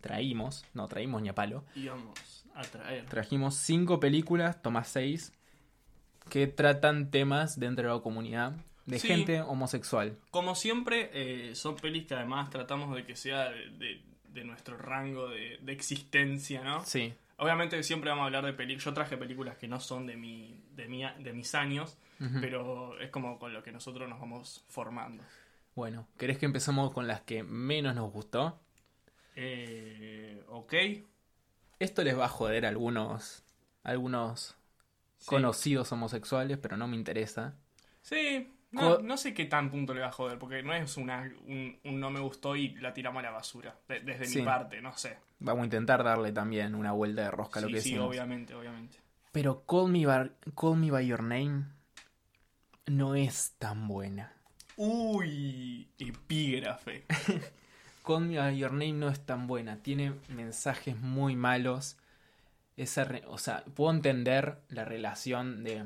traímos, 0.00 0.64
no 0.74 0.88
traímos 0.88 1.20
ni 1.22 1.28
a 1.28 1.34
palo, 1.34 1.64
Íbamos 1.74 2.44
a 2.54 2.62
traer. 2.62 3.04
trajimos 3.06 3.54
cinco 3.56 4.00
películas, 4.00 4.62
toma 4.62 4.84
seis, 4.84 5.32
que 6.28 6.46
tratan 6.46 7.10
temas 7.10 7.58
dentro 7.58 7.88
de 7.88 7.94
la 7.94 8.00
comunidad 8.02 8.52
de 8.86 8.98
Sí. 8.98 9.06
gente 9.08 9.42
homosexual. 9.42 10.16
Como 10.30 10.54
siempre, 10.54 11.10
eh, 11.12 11.54
son 11.54 11.76
pelis 11.76 12.06
que 12.06 12.14
además 12.14 12.50
tratamos 12.50 12.94
de 12.96 13.04
que 13.04 13.16
sea 13.16 13.50
de, 13.50 13.68
de- 13.78 14.02
de 14.28 14.44
nuestro 14.44 14.78
rango 14.78 15.28
de, 15.28 15.58
de 15.60 15.72
existencia, 15.72 16.64
¿no? 16.64 16.82
Sí, 16.86 17.12
Obviamente 17.42 17.82
siempre 17.82 18.08
vamos 18.10 18.22
a 18.22 18.26
hablar 18.26 18.44
de 18.44 18.52
películas. 18.52 18.84
Yo 18.84 18.94
traje 18.94 19.16
películas 19.16 19.56
que 19.56 19.66
no 19.66 19.80
son 19.80 20.06
de 20.06 20.16
mi, 20.16 20.62
de 20.76 20.86
mi, 20.86 21.02
de 21.02 21.32
mis 21.32 21.54
años, 21.56 21.98
pero 22.40 23.00
es 23.00 23.10
como 23.10 23.36
con 23.40 23.52
lo 23.52 23.64
que 23.64 23.72
nosotros 23.72 24.08
nos 24.08 24.20
vamos 24.20 24.64
formando. 24.68 25.24
Bueno, 25.74 26.06
¿querés 26.18 26.38
que 26.38 26.46
empecemos 26.46 26.92
con 26.92 27.08
las 27.08 27.22
que 27.22 27.42
menos 27.42 27.96
nos 27.96 28.12
gustó? 28.12 28.60
Eh, 29.34 30.44
ok. 30.48 30.74
Esto 31.80 32.04
les 32.04 32.16
va 32.16 32.26
a 32.26 32.28
joder 32.28 32.64
a 32.64 32.68
algunos, 32.68 33.42
algunos 33.82 34.56
Sí. 35.18 35.26
conocidos 35.26 35.90
homosexuales, 35.90 36.58
pero 36.58 36.76
no 36.76 36.86
me 36.86 36.94
interesa. 36.96 37.54
Sí, 38.02 38.52
no, 38.72 38.98
no 38.98 39.16
sé 39.16 39.32
qué 39.34 39.44
tan 39.44 39.70
punto 39.70 39.94
le 39.94 40.00
va 40.00 40.08
a 40.08 40.12
joder, 40.12 40.38
porque 40.38 40.62
no 40.62 40.72
es 40.74 40.96
una, 40.96 41.30
un, 41.46 41.78
un 41.84 42.00
no 42.00 42.10
me 42.10 42.20
gustó 42.20 42.56
y 42.56 42.74
la 42.76 42.92
tiramos 42.94 43.20
a 43.20 43.22
la 43.26 43.30
basura. 43.30 43.76
de- 43.88 44.00
desde 44.00 44.24
Sí. 44.26 44.38
mi 44.40 44.44
parte, 44.44 44.80
no 44.80 44.96
sé. 44.96 45.18
Vamos 45.38 45.62
a 45.62 45.64
intentar 45.66 46.02
darle 46.04 46.32
también 46.32 46.74
una 46.74 46.92
vuelta 46.92 47.22
de 47.22 47.30
rosca 47.30 47.58
a 47.58 47.62
lo 47.62 47.68
que 47.68 47.80
sí, 47.80 47.90
decimos. 47.90 48.08
obviamente, 48.08 48.54
obviamente. 48.54 48.96
Pero 49.32 49.64
Call 49.66 49.90
Me, 49.90 50.04
By, 50.06 50.30
Call 50.56 50.76
Me 50.76 50.90
By 50.90 51.06
Your 51.06 51.22
Name 51.22 51.64
no 52.86 53.14
es 53.14 53.54
tan 53.58 53.88
buena. 53.88 54.32
Uy, 54.76 55.88
epígrafe. 55.98 57.04
Call 58.06 58.26
Me 58.26 58.38
By 58.38 58.56
Your 58.58 58.72
Name 58.72 58.92
no 58.94 59.08
es 59.08 59.20
tan 59.24 59.46
buena. 59.46 59.76
Tiene 59.82 60.14
mensajes 60.28 60.98
muy 61.00 61.36
malos. 61.36 61.96
Esa 62.76 63.06
o 63.26 63.38
sea, 63.38 63.64
puedo 63.74 63.90
entender 63.92 64.58
la 64.68 64.84
relación 64.84 65.62
de 65.62 65.84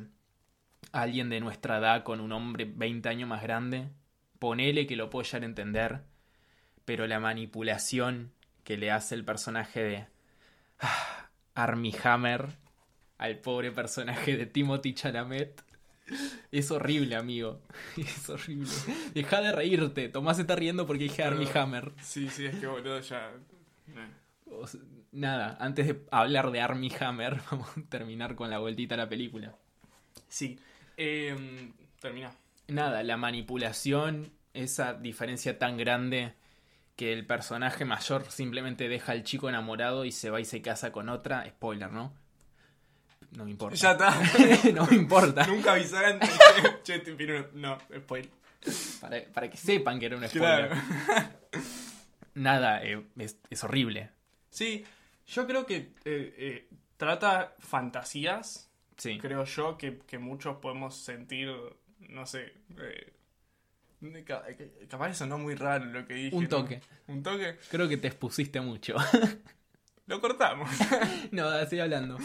alguien 0.92 1.28
de 1.30 1.40
nuestra 1.40 1.78
edad 1.78 2.02
con 2.02 2.20
un 2.20 2.32
hombre 2.32 2.64
20 2.64 3.08
años 3.08 3.28
más 3.28 3.42
grande. 3.42 3.88
Ponele 4.38 4.86
que 4.86 4.96
lo 4.96 5.10
puedo 5.10 5.24
llegar 5.24 5.42
a 5.42 5.46
entender. 5.46 6.00
Pero 6.84 7.06
la 7.06 7.20
manipulación 7.20 8.32
que 8.64 8.76
le 8.76 8.90
hace 8.90 9.14
el 9.14 9.24
personaje 9.24 9.82
de 9.82 10.06
ah, 10.80 11.28
Armie 11.54 11.94
Hammer 12.04 12.48
al 13.18 13.38
pobre 13.38 13.72
personaje 13.72 14.36
de 14.36 14.46
Timothy 14.46 14.94
Chalamet 14.94 15.62
es 16.52 16.70
horrible, 16.70 17.16
amigo. 17.16 17.60
Es 17.96 18.28
horrible. 18.28 18.70
Deja 19.12 19.40
de 19.40 19.52
reírte. 19.52 20.08
Tomás 20.08 20.36
se 20.36 20.42
está 20.42 20.54
riendo 20.54 20.86
porque 20.86 21.04
dije 21.04 21.22
Armie 21.24 21.46
Perdón. 21.46 21.62
Hammer. 21.62 21.92
Sí, 22.00 22.28
sí, 22.28 22.46
es 22.46 22.54
que 22.56 22.66
boludo 22.66 23.00
ya. 23.00 23.30
eh. 23.88 24.08
O 24.46 24.66
sea, 24.66 24.80
nada, 25.12 25.56
antes 25.60 25.86
de 25.86 26.00
hablar 26.12 26.50
de 26.52 26.60
Armie 26.60 26.92
Hammer, 27.00 27.40
vamos 27.50 27.68
a 27.76 27.82
terminar 27.88 28.36
con 28.36 28.50
la 28.50 28.58
vueltita 28.58 28.94
a 28.94 28.98
la 28.98 29.08
película. 29.08 29.56
Sí. 30.28 30.58
Eh, 30.96 31.72
termina. 32.00 32.32
Nada, 32.68 33.02
la 33.02 33.16
manipulación, 33.16 34.32
esa 34.54 34.94
diferencia 34.94 35.58
tan 35.58 35.76
grande 35.76 36.34
que 36.96 37.12
el 37.12 37.26
personaje 37.26 37.84
mayor 37.84 38.30
simplemente 38.30 38.88
deja 38.88 39.12
al 39.12 39.22
chico 39.22 39.48
enamorado 39.48 40.04
y 40.04 40.12
se 40.12 40.30
va 40.30 40.40
y 40.40 40.44
se 40.44 40.62
casa 40.62 40.92
con 40.92 41.08
otra. 41.08 41.46
Spoiler, 41.48 41.92
¿no? 41.92 42.14
No 43.32 43.44
me 43.44 43.50
importa. 43.50 43.76
Ya 43.76 43.92
está. 43.92 44.14
no 44.74 44.86
me 44.86 44.96
importa. 44.96 45.46
Nunca 45.46 45.72
avisaran. 45.72 46.18
che, 46.82 47.00
te 47.00 47.12
no, 47.52 47.78
spoiler. 47.94 48.30
Para, 49.00 49.22
para 49.32 49.50
que 49.50 49.56
sepan 49.56 50.00
que 50.00 50.06
era 50.06 50.16
un 50.16 50.26
spoiler. 50.26 50.68
Claro. 50.70 51.30
Nada, 52.34 52.82
eh, 52.82 53.02
es, 53.18 53.38
es 53.50 53.64
horrible. 53.64 54.10
Sí, 54.50 54.84
yo 55.26 55.46
creo 55.46 55.66
que 55.66 55.76
eh, 55.76 55.94
eh, 56.04 56.68
trata 56.96 57.54
fantasías, 57.58 58.70
Sí. 58.96 59.18
creo 59.18 59.44
yo, 59.44 59.76
que, 59.76 59.98
que 60.06 60.18
muchos 60.18 60.56
podemos 60.58 60.96
sentir, 60.96 61.50
no 62.08 62.26
sé. 62.26 62.52
Eh, 62.78 63.12
ca- 64.24 64.44
capaz 64.88 65.14
sonó 65.14 65.38
muy 65.38 65.54
raro 65.54 65.84
lo 65.86 66.06
que 66.06 66.14
dije. 66.14 66.36
Un 66.36 66.44
¿no? 66.44 66.48
toque. 66.48 66.80
Un 67.08 67.22
toque. 67.22 67.56
Creo 67.70 67.88
que 67.88 67.96
te 67.96 68.08
expusiste 68.08 68.60
mucho. 68.60 68.94
Lo 70.06 70.20
cortamos. 70.20 70.70
no, 71.32 71.66
sigue 71.66 71.82
hablando. 71.82 72.16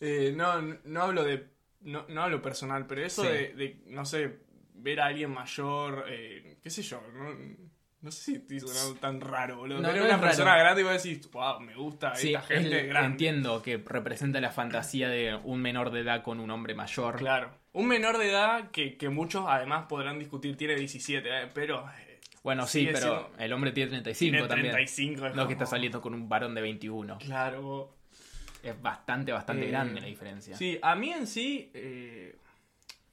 Eh, 0.00 0.32
no, 0.34 0.60
no 0.62 1.02
hablo 1.02 1.22
de. 1.22 1.48
No, 1.82 2.06
no 2.08 2.22
hablo 2.22 2.40
personal, 2.40 2.86
pero 2.86 3.04
eso 3.04 3.22
Sí. 3.22 3.28
de, 3.28 3.54
de, 3.54 3.82
no 3.88 4.06
sé, 4.06 4.38
ver 4.72 5.00
a 5.00 5.06
alguien 5.06 5.30
mayor, 5.30 6.06
eh, 6.08 6.56
qué 6.62 6.70
sé 6.70 6.80
yo, 6.82 7.02
no, 7.12 7.36
no 8.04 8.10
sé 8.12 8.22
si 8.22 8.34
estoy 8.36 8.60
sonando 8.60 8.94
tan 9.00 9.20
raro, 9.20 9.56
boludo. 9.56 9.80
No, 9.80 9.92
no 9.92 10.04
una 10.04 10.20
persona 10.20 10.50
raro. 10.52 10.62
grande 10.64 10.80
y 10.82 10.84
vos 10.84 11.02
decís, 11.02 11.30
wow, 11.32 11.58
me 11.60 11.74
gusta 11.74 12.14
Sí, 12.14 12.34
esta 12.34 12.42
gente 12.46 12.82
grande. 12.86 13.06
entiendo 13.08 13.62
que 13.62 13.78
representa 13.78 14.40
la 14.40 14.50
fantasía 14.50 15.08
de 15.08 15.34
un 15.42 15.60
menor 15.60 15.90
de 15.90 16.00
edad 16.00 16.22
con 16.22 16.38
un 16.38 16.50
hombre 16.50 16.74
mayor. 16.74 17.16
Claro. 17.16 17.50
Un 17.72 17.88
menor 17.88 18.18
de 18.18 18.28
edad 18.30 18.70
que, 18.70 18.96
que 18.96 19.08
muchos 19.08 19.44
además 19.48 19.86
podrán 19.88 20.18
discutir 20.18 20.56
tiene 20.56 20.76
17, 20.76 21.28
eh, 21.28 21.50
pero 21.52 21.88
eh, 21.98 22.20
Bueno, 22.42 22.66
sí, 22.66 22.84
pero 22.86 22.98
siendo- 22.98 23.30
el 23.38 23.52
hombre 23.52 23.72
tiene 23.72 23.90
35 23.90 24.30
tiene 24.32 24.46
también. 24.48 24.72
35. 24.74 25.26
es 25.26 25.34
No 25.34 25.46
que 25.46 25.54
está 25.54 25.66
saliendo 25.66 26.00
con 26.00 26.14
un 26.14 26.28
varón 26.28 26.54
de 26.54 26.60
21. 26.60 27.18
Claro. 27.18 27.96
Es 28.62 28.80
bastante, 28.80 29.32
bastante 29.32 29.66
Eh, 29.66 29.70
grande 29.70 30.00
la 30.00 30.06
diferencia. 30.06 30.56
Sí, 30.56 30.78
a 30.82 30.94
mí 30.94 31.10
en 31.10 31.26
sí, 31.26 31.70
eh, 31.74 32.36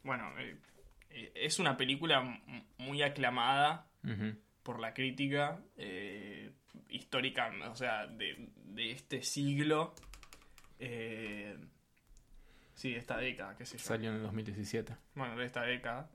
bueno, 0.04 0.32
es 1.36 1.60
una 1.60 1.76
película 1.78 2.40
muy 2.78 3.02
aclamada 3.04 3.88
Ujú. 4.04 4.36
Por 4.64 4.80
la 4.80 4.94
crítica 4.94 5.60
eh, 5.78 6.52
histórica, 6.90 7.52
o 7.70 7.76
sea, 7.76 8.08
de, 8.08 8.50
de 8.56 8.92
este 8.92 9.24
siglo. 9.24 9.94
Eh, 10.80 11.58
sí, 12.76 12.92
de 12.92 12.98
esta 13.00 13.18
década, 13.18 13.56
qué 13.58 13.66
sé 13.66 13.78
yo. 13.78 13.84
Salió 13.84 14.10
en 14.12 14.18
el 14.18 14.24
2017. 14.24 14.96
Bueno, 15.16 15.36
de 15.38 15.46
esta 15.46 15.64
década. 15.64 16.10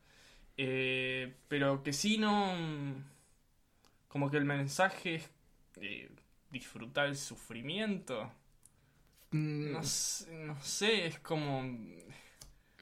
Eh, 0.57 1.35
pero 1.49 1.83
que 1.83 1.93
sí 1.93 2.19
no... 2.19 3.05
Como 4.09 4.31
que 4.31 4.38
el 4.38 4.45
mensaje 4.45 5.17
es 5.17 5.31
eh, 5.81 6.11
disfrutar 6.50 7.07
el 7.07 7.17
sufrimiento. 7.17 8.33
Mm, 9.33 9.73
No, 9.73 9.83
sé- 9.83 10.33
no 10.33 10.61
sé, 10.62 11.07
es 11.07 11.19
como... 11.19 11.62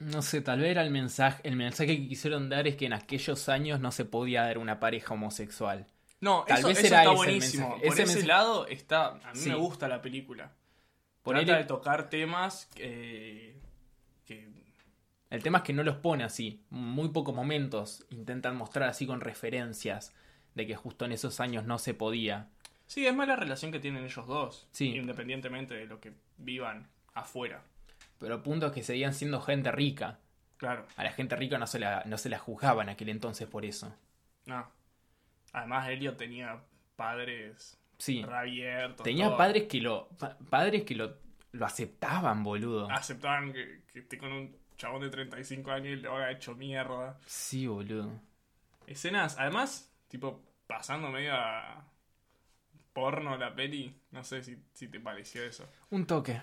No 0.01 0.23
sé, 0.23 0.41
tal 0.41 0.61
vez 0.61 0.71
era 0.71 0.83
el 0.83 0.91
mensaje. 0.91 1.41
El 1.45 1.57
mensaje 1.57 1.97
que 1.97 2.09
quisieron 2.09 2.49
dar 2.49 2.67
es 2.67 2.77
que 2.77 2.87
en 2.87 2.93
aquellos 2.93 3.49
años 3.49 3.81
no 3.81 3.93
se 3.93 4.05
podía 4.05 4.43
dar 4.43 4.59
una 4.59 4.81
pareja 4.81 5.15
homosexual. 5.15 5.87
No, 6.21 6.45
Tal 6.49 6.59
eso, 6.59 6.69
vez 6.69 6.79
eso 6.79 6.87
era 6.89 6.99
está 7.01 7.11
ese 7.13 7.17
buenísimo. 7.17 7.69
mensaje. 7.71 7.87
Por 7.89 8.01
Ese 8.01 8.27
lado 8.27 8.67
está... 8.67 9.07
A 9.09 9.33
mí 9.35 9.41
Sí. 9.41 9.49
me 9.51 9.55
gusta 9.57 9.89
la 9.89 10.01
película. 10.03 10.53
Ponele- 11.25 11.45
Trata 11.47 11.59
de 11.59 11.65
tocar 11.65 12.09
temas 12.11 12.67
que... 12.75 13.57
que 14.27 14.49
El 15.31 15.43
tema 15.43 15.59
es 15.59 15.65
que 15.65 15.73
no 15.73 15.83
los 15.83 15.97
pone 15.97 16.25
así. 16.25 16.63
Muy 16.71 17.11
pocos 17.11 17.35
momentos 17.35 18.05
intentan 18.11 18.57
mostrar 18.57 18.89
así 18.89 19.07
con 19.07 19.21
referencias 19.21 20.13
de 20.55 20.67
que 20.67 20.75
justo 20.77 21.05
en 21.05 21.13
esos 21.13 21.41
años 21.41 21.65
no 21.65 21.79
se 21.79 21.95
podía. 21.95 22.49
sí, 22.87 23.07
es 23.07 23.15
más 23.15 23.29
la 23.29 23.37
relación 23.37 23.71
que 23.73 23.81
tienen 23.81 24.05
ellos 24.05 24.27
dos. 24.27 24.67
Sí. 24.71 24.95
Independientemente 24.97 25.75
de 25.75 25.87
lo 25.87 26.01
que 26.01 26.13
vivan 26.39 26.89
afuera. 27.13 27.63
Pero 28.19 28.37
el 28.37 28.43
punto 28.43 28.67
es 28.67 28.73
que 28.73 28.83
seguían 28.83 29.13
siendo 29.15 29.41
gente 29.41 29.71
rica. 29.73 30.19
Claro. 30.57 30.87
A 30.97 31.05
la 31.05 31.13
gente 31.13 31.37
rica 31.37 31.59
no 31.59 31.67
se 31.67 31.79
la, 31.79 32.03
no 32.07 32.17
se 32.17 32.29
la 32.29 32.39
juzgaba 32.39 32.83
en 32.83 32.89
aquel 32.89 33.09
entonces 33.11 33.47
por 33.49 33.65
eso. 33.65 33.95
No. 34.47 34.67
Además, 35.53 35.89
Elliot 35.89 36.17
tenía 36.17 36.61
padres 36.97 37.79
Sí. 37.99 38.23
reabiertos. 38.25 39.05
Tenía 39.05 39.27
todo. 39.29 39.37
padres 39.39 39.65
que 39.65 39.81
lo. 39.81 40.09
pa- 40.19 40.37
padres 40.51 40.85
que 40.85 40.95
lo, 40.95 41.17
lo 41.53 41.67
aceptaban, 41.67 42.43
boludo. 42.43 42.91
Aceptaban 42.91 43.53
que, 43.53 43.83
que 43.93 44.01
esté 44.01 44.19
con 44.19 44.33
un 44.33 44.57
chabón 44.77 45.03
de 45.03 45.11
35 45.11 45.71
años 45.71 45.87
y 45.99 46.03
lo 46.03 46.17
haga 46.17 46.31
hecho 46.33 46.55
mierda. 46.55 47.19
Sí, 47.27 47.67
boludo. 47.67 48.11
Escenas, 48.87 49.37
además, 49.39 49.93
tipo, 50.09 50.43
pasando 50.67 51.09
medio 51.11 51.35
a 51.35 51.85
porno 52.93 53.37
la 53.37 53.55
peli. 53.55 53.95
No 54.11 54.25
sé 54.25 54.43
si, 54.43 54.57
si 54.73 54.89
te 54.89 55.01
pareció 55.01 55.45
eso. 55.45 55.69
Un 55.91 56.07
toque. 56.07 56.41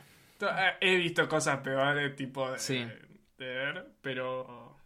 Eh, 0.49 0.77
He 0.81 0.95
visto 0.97 1.27
cosas 1.27 1.59
peores, 1.59 2.15
tipo, 2.15 2.51
de, 2.51 2.59
Sí. 2.59 2.77
de 3.37 3.45
ver, 3.45 3.87
pero 4.01 4.77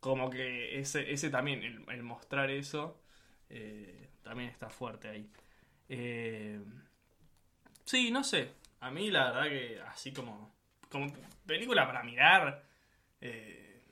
como 0.00 0.30
que 0.30 0.78
ese, 0.78 1.10
ese 1.12 1.30
también, 1.30 1.62
el, 1.62 1.84
el 1.88 2.02
mostrar 2.02 2.50
eso, 2.50 3.00
eh, 3.48 4.08
también 4.22 4.48
está 4.50 4.70
fuerte 4.70 5.08
ahí. 5.08 5.30
Eh, 5.88 6.60
Sí, 7.84 8.10
no 8.12 8.22
sé. 8.22 8.52
A 8.80 8.90
mí 8.90 9.10
la 9.10 9.32
verdad 9.32 9.48
que 9.48 9.80
así 9.80 10.12
como, 10.12 10.54
como 10.88 11.12
película 11.44 11.84
para 11.86 12.04
mirar, 12.04 12.62
eh, 13.20 13.82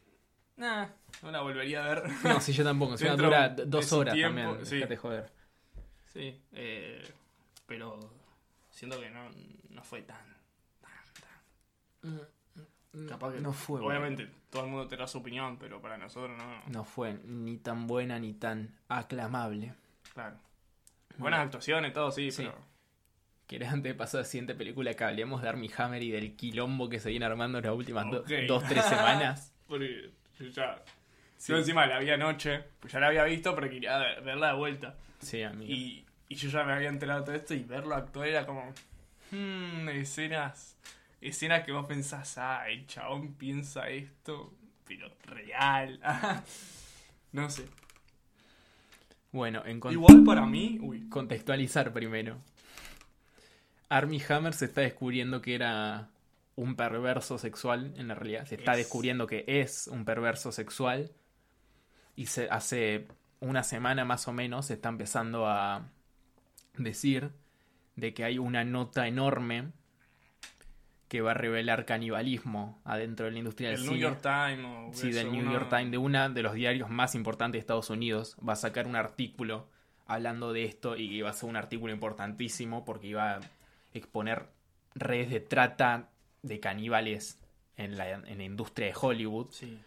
nah, 0.57 0.87
no 1.23 1.31
la 1.33 1.41
volvería 1.41 1.85
a 1.85 1.89
ver. 1.95 2.03
No, 2.23 2.41
si 2.41 2.53
yo 2.53 2.63
tampoco. 2.63 2.97
Si 2.97 3.05
dura 3.09 3.49
dos 3.49 3.93
horas 3.93 4.15
tiempo, 4.15 4.41
también. 4.41 4.67
sí. 4.67 4.77
Déjate 4.77 4.97
joder. 4.97 5.33
Sí, 6.13 6.41
pero 7.67 7.99
siento 8.71 9.01
que 9.01 9.11
no, 9.11 9.29
no 9.71 9.83
fue 9.83 10.03
tan, 10.03 10.28
tan, 12.01 12.21
tan. 12.93 13.07
Capaz 13.09 13.33
que 13.35 13.41
no 13.41 13.53
fue 13.53 13.81
Obviamente 13.81 14.29
todo 14.51 14.65
el 14.65 14.71
mundo 14.71 14.89
tendrá 14.89 15.07
su 15.07 15.19
opinión, 15.19 15.59
pero 15.59 15.81
para 15.81 15.99
nosotros 15.99 16.37
no. 16.37 16.63
No 16.73 16.85
fue 16.85 17.15
ni 17.25 17.59
tan 17.59 17.87
buena 17.87 18.19
ni 18.19 18.33
tan 18.35 18.75
aclamable. 18.89 19.75
Claro. 20.15 20.37
Buenas 21.19 21.41
actuaciones, 21.41 21.93
todo, 21.93 22.11
sí, 22.11 22.31
Sí. 22.31 22.45
pero. 22.45 22.57
¿Querés 23.47 23.71
antes 23.73 23.93
de 23.93 23.95
pasar 23.99 24.19
a 24.19 24.23
la 24.23 24.29
siguiente 24.29 24.55
película 24.55 24.93
que 24.95 25.05
hablemos 25.05 25.41
de 25.41 25.49
Armie 25.49 25.71
Hammer 25.77 26.03
y 26.03 26.11
del 26.11 26.37
quilombo 26.37 26.89
que 26.91 27.01
se 27.01 27.09
viene 27.11 27.25
armando 27.25 27.59
en 27.59 27.65
las 27.65 27.75
últimas 27.75 28.11
do- 28.11 28.21
Ok. 28.21 28.31
dos, 28.47 28.63
tres 28.65 28.85
semanas? 28.85 29.53
Porque 29.67 30.11
yo 30.39 30.47
ya. 30.49 30.83
Yo 31.47 31.57
encima 31.57 31.87
la 31.87 31.99
vi 31.99 32.11
anoche, 32.11 32.65
pues 32.81 32.93
ya 32.93 33.01
la 33.01 33.07
había 33.07 33.25
visto, 33.25 33.55
pero 33.55 33.71
quería 33.71 33.97
ver- 33.99 34.23
verla 34.23 34.49
de 34.49 34.55
vuelta. 34.55 34.97
Sí, 35.21 35.43
amigo. 35.43 35.73
Y, 35.73 36.05
y 36.29 36.35
yo 36.35 36.51
ya 36.51 36.63
me 36.65 36.73
había 36.73 36.89
enterado 36.89 37.21
de 37.21 37.27
todo 37.27 37.35
esto 37.37 37.55
y 37.55 37.63
verlo 37.65 37.95
actuar 37.95 38.29
era 38.29 38.45
como. 38.45 38.75
hmm, 39.31 39.89
escenas. 39.91 40.77
Escenas 41.21 41.65
que 41.65 41.73
vos 41.73 41.87
pensás, 41.87 42.39
ah, 42.39 42.69
el 42.69 42.87
chabón 42.87 43.35
piensa 43.35 43.89
esto, 43.89 44.55
pero 44.85 45.11
real. 45.25 46.01
no 47.33 47.51
sé. 47.51 47.67
Bueno, 49.33 49.63
en 49.67 49.81
Igual 49.91 50.25
para 50.25 50.47
mí. 50.47 50.79
Uy. 50.81 51.09
contextualizar 51.09 51.93
primero. 51.93 52.39
Armie 53.89 54.23
Hammer 54.29 54.55
se 54.55 54.67
está 54.67 54.83
descubriendo 54.83 55.43
que 55.43 55.55
era 55.55 56.11
un 56.57 56.77
perverso 56.77 57.39
sexual, 57.39 57.95
en 57.97 58.09
la 58.09 58.15
realidad. 58.15 58.47
Se 58.47 58.57
está 58.57 58.73
Es. 58.73 58.79
descubriendo 58.79 59.27
que 59.27 59.45
es 59.47 59.89
un 59.89 60.05
perverso 60.05 60.53
sexual. 60.53 61.11
Y 62.17 62.27
se, 62.27 62.49
hace 62.51 63.07
una 63.41 63.63
semana 63.63 64.05
más 64.05 64.29
o 64.29 64.33
menos 64.33 64.67
se 64.67 64.75
está 64.75 64.89
empezando 64.89 65.47
a 65.47 65.89
decir 66.77 67.31
de 67.97 68.15
que 68.15 68.25
hay 68.25 68.39
una 68.39 68.65
nota 68.65 69.07
enorme 69.09 69.73
que 71.09 71.21
va 71.23 71.31
a 71.31 71.35
revelar 71.35 71.85
canibalismo 71.87 72.81
adentro 72.85 73.27
de 73.27 73.33
la 73.33 73.39
industria 73.39 73.71
del 73.71 73.79
El 73.79 73.85
cine. 73.85 73.95
New 73.99 74.03
York 74.11 74.21
Times 74.23 74.65
o 74.67 74.91
Sí, 74.93 75.09
eso, 75.09 75.19
del 75.19 75.33
New 75.33 75.41
uno- 75.43 75.53
York 75.53 75.69
Times, 75.71 75.91
de 75.91 75.99
una 75.99 76.29
de 76.29 76.43
los 76.43 76.55
diarios 76.55 76.91
más 76.91 77.15
importantes 77.15 77.55
de 77.55 77.61
Estados 77.61 77.89
Unidos, 77.91 78.37
va 78.47 78.53
a 78.53 78.57
sacar 78.57 78.87
un 78.87 78.97
artículo 78.97 79.69
hablando 80.07 80.53
de 80.53 80.65
esto 80.65 80.97
y 80.97 81.05
iba 81.15 81.31
a 81.31 81.33
ser 81.33 81.49
un 81.49 81.57
artículo 81.57 81.93
importantísimo 81.93 82.85
porque 82.85 83.09
iba 83.09 83.37
a 83.37 83.41
exponer 83.95 84.47
redes 84.95 85.31
de 85.31 85.41
trata 85.41 86.09
de 86.43 86.61
caníbales 86.61 87.39
en 87.77 87.97
la, 87.97 88.11
en 88.11 88.39
la 88.39 88.45
industria 88.45 88.87
de 88.89 88.95
Hollywood 89.01 89.49
Sí. 89.51 89.79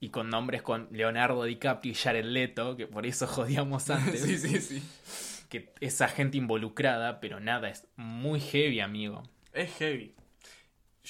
y 0.00 0.08
con 0.10 0.28
nombres 0.30 0.62
con 0.62 0.88
Leonardo 0.90 1.44
DiCaprio 1.44 1.92
y 1.92 1.94
Jared 1.94 2.24
Leto, 2.24 2.76
que 2.76 2.86
por 2.86 3.06
eso 3.06 3.26
jodíamos 3.26 3.88
antes, 3.90 4.20
sí, 4.22 4.36
sí, 4.38 4.60
sí. 4.60 4.82
que 5.48 5.72
esa 5.80 6.08
gente 6.08 6.36
involucrada, 6.36 7.20
pero 7.20 7.40
nada, 7.40 7.68
es 7.70 7.86
muy 7.96 8.40
heavy, 8.40 8.80
amigo. 8.80 9.22
Es 9.52 9.74
heavy. 9.76 10.14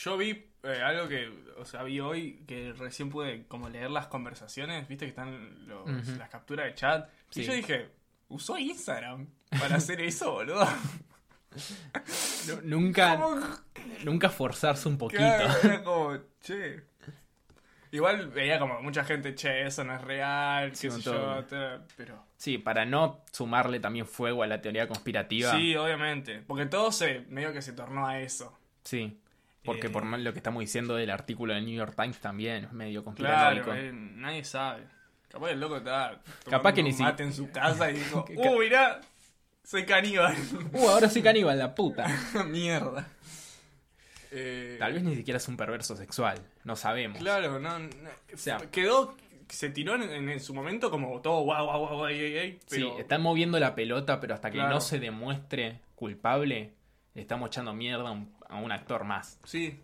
Yo 0.05 0.17
vi 0.17 0.45
eh, 0.63 0.81
algo 0.85 1.09
que, 1.09 1.29
o 1.57 1.65
sea, 1.65 1.83
vi 1.83 2.01
hoy 2.01 2.45
que 2.47 2.73
recién 2.73 3.11
pude 3.11 3.47
como 3.47 3.69
leer 3.69 3.91
las 3.91 4.07
conversaciones, 4.07 4.87
viste 4.89 5.05
que 5.07 5.11
están 5.11 5.67
los- 5.69 6.09
las 6.17 6.29
capturas 6.29 6.67
de 6.67 6.75
chat. 6.75 7.09
Sí. 7.31 7.41
Y 7.43 7.45
yo 7.45 7.53
dije, 7.55 7.89
usó 8.29 8.59
Instagram 8.59 9.27
para 9.59 9.77
hacer 9.77 10.01
eso, 10.01 10.33
boludo. 10.33 10.67
Nu- 12.47 12.61
Nunca, 12.63 13.17
¿Cómo? 13.21 13.41
nunca 14.05 14.29
forzarse 14.29 14.89
un 14.89 14.99
poquito. 14.99 15.23
Claro, 15.23 15.55
era 15.65 15.83
como, 15.83 16.19
che. 16.41 16.83
Igual 17.91 18.29
veía 18.29 18.59
como 18.59 18.83
mucha 18.83 19.03
gente, 19.03 19.35
che, 19.35 19.67
eso 19.67 19.83
no 19.83 19.95
es 19.95 20.03
real, 20.03 20.77
Sí, 20.77 20.89
qué 20.89 20.95
sé 20.95 21.01
yo, 21.01 21.43
pero... 21.97 22.23
Sí, 22.37 22.59
para 22.59 22.85
no 22.85 23.25
sumarle 23.33 23.81
también 23.81 24.05
fuego 24.07 24.43
a 24.43 24.47
la 24.47 24.61
teoría 24.61 24.87
conspirativa. 24.87 25.53
Sí, 25.53 25.75
obviamente. 25.75 26.43
Porque 26.47 26.67
todo 26.67 26.93
se, 26.93 27.21
medio 27.31 27.51
que 27.55 27.63
se 27.63 27.73
tornó 27.73 28.07
a 28.07 28.21
eso. 28.21 28.57
Sí, 28.85 29.19
porque 29.69 29.87
Eh, 29.87 29.91
por 29.91 30.05
lo 30.05 30.33
que 30.33 30.39
estamos 30.39 30.61
diciendo 30.61 30.97
del 30.97 31.11
artículo 31.11 31.55
del 31.55 31.65
New 31.65 31.75
York 31.77 31.95
Times 31.97 32.19
también 32.19 32.65
es 32.65 32.73
medio 32.73 33.05
Claro, 33.15 33.65
conspiranoico. 33.65 33.75
eh, 33.75 33.93
nadie 33.93 34.45
sabe. 34.45 34.85
Capaz 35.29 35.51
el 35.51 35.61
loco 35.61 35.77
está 35.77 36.21
Capaz 36.49 36.73
que 36.73 36.83
ni 36.83 36.93
si- 36.93 37.03
mate 37.03 37.23
en 37.23 37.33
su 37.33 37.51
casa 37.51 37.91
y 37.91 37.95
dijo, 37.95 38.25
uh, 38.37 38.59
mirá, 38.59 39.01
soy 39.63 39.85
caníbal. 39.85 40.35
Uh, 40.73 40.89
ahora 40.89 41.09
soy 41.09 41.23
caníbal, 41.23 41.59
la 41.59 41.75
puta. 41.75 42.07
Mierda. 42.49 43.07
Eh, 44.31 44.77
Tal 44.79 44.93
vez 44.93 45.03
ni 45.03 45.15
siquiera 45.17 45.39
es 45.39 45.49
un 45.49 45.57
perverso 45.57 45.97
sexual, 45.97 46.39
no 46.65 46.77
sabemos. 46.77 47.19
Claro, 47.19 47.59
no, 47.59 47.79
no- 47.79 47.89
sea- 48.37 48.59
quedó, 48.71 49.17
se 49.49 49.71
tiró 49.71 49.95
en, 49.95 50.29
en 50.29 50.41
su 50.41 50.53
momento 50.55 50.91
como 50.91 51.21
todo 51.23 51.41
guau, 51.43 51.65
guau, 51.65 51.89
guau, 51.97 52.07
ey, 52.09 52.59
pero 52.69 52.95
Sí, 52.95 53.01
están 53.01 53.23
moviendo 53.23 53.59
la 53.59 53.75
pelota, 53.75 54.21
pero 54.21 54.35
hasta 54.35 54.51
que 54.51 54.59
Claro. 54.59 54.75
no 54.75 54.81
se 54.83 54.99
demuestre 54.99 55.81
culpable, 55.95 56.75
le 57.15 57.23
estamos 57.23 57.49
echando 57.49 57.73
mierda 57.73 58.09
a 58.09 58.13
un, 58.13 58.31
a 58.49 58.57
un 58.57 58.73
actor 58.73 59.05
más. 59.05 59.39
sí. 59.45 59.81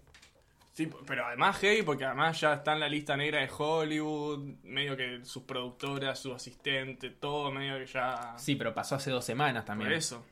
Sí, 0.73 0.91
pero 1.07 1.25
además 1.25 1.57
heavy 1.59 1.83
porque 1.83 2.05
además 2.05 2.41
ya 2.41 2.55
está 2.55 2.73
en 2.73 2.81
la 2.81 2.89
lista 2.89 3.17
negra 3.17 3.39
de 3.39 3.49
Hollywood, 3.49 4.41
medio 4.65 4.97
que 4.97 5.25
sus 5.25 5.45
productoras, 5.45 6.19
su 6.19 6.35
asistente, 6.35 7.11
todo 7.11 7.53
medio 7.53 7.79
que 7.79 7.87
ya... 7.87 8.35
Sí, 8.37 8.57
pero 8.57 8.75
pasó 8.75 8.97
hace 8.97 9.13
dos 9.13 9.25
semanas 9.25 9.63
por 9.63 9.67
también. 9.67 9.93
eso, 9.93 10.27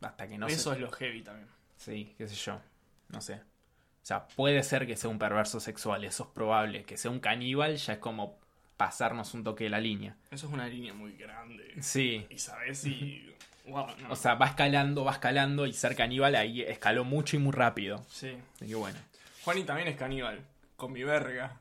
Hasta 0.00 0.26
que 0.26 0.38
no 0.38 0.46
eso 0.46 0.70
se... 0.70 0.76
es 0.76 0.80
lo 0.80 0.90
heavy 0.92 1.20
también. 1.20 1.46
Sí, 1.76 2.14
qué 2.16 2.26
sé 2.26 2.36
yo. 2.36 2.58
No 3.10 3.20
sé. 3.20 3.34
O 3.34 4.04
sea, 4.04 4.26
puede 4.28 4.62
ser 4.62 4.86
que 4.86 4.96
sea 4.96 5.10
un 5.10 5.18
perverso 5.18 5.60
sexual, 5.60 6.04
eso 6.04 6.22
es 6.22 6.30
probable. 6.30 6.84
Que 6.84 6.96
sea 6.96 7.10
un 7.10 7.20
caníbal 7.20 7.76
ya 7.76 7.92
es 7.92 7.98
como 7.98 8.38
pasarnos 8.78 9.34
un 9.34 9.44
toque 9.44 9.64
de 9.64 9.70
la 9.70 9.80
línea. 9.80 10.16
Eso 10.30 10.46
es 10.46 10.52
una 10.54 10.66
línea 10.66 10.94
muy 10.94 11.12
grande. 11.12 11.74
Sí. 11.82 12.26
Y 12.30 12.38
sabes 12.38 12.78
si... 12.78 13.31
Wow, 13.64 13.86
no. 14.00 14.10
O 14.12 14.16
sea, 14.16 14.34
va 14.34 14.46
escalando, 14.46 15.04
va 15.04 15.12
escalando 15.12 15.66
y 15.66 15.72
ser 15.72 15.94
caníbal 15.94 16.34
ahí 16.34 16.62
escaló 16.62 17.04
mucho 17.04 17.36
y 17.36 17.38
muy 17.38 17.52
rápido. 17.52 18.04
sí. 18.08 18.36
Así 18.56 18.66
que 18.66 18.74
bueno. 18.74 18.98
Juani 19.44 19.64
también 19.64 19.88
es 19.88 19.96
caníbal, 19.96 20.40
con 20.76 20.92
mi 20.92 21.02
verga. 21.04 21.58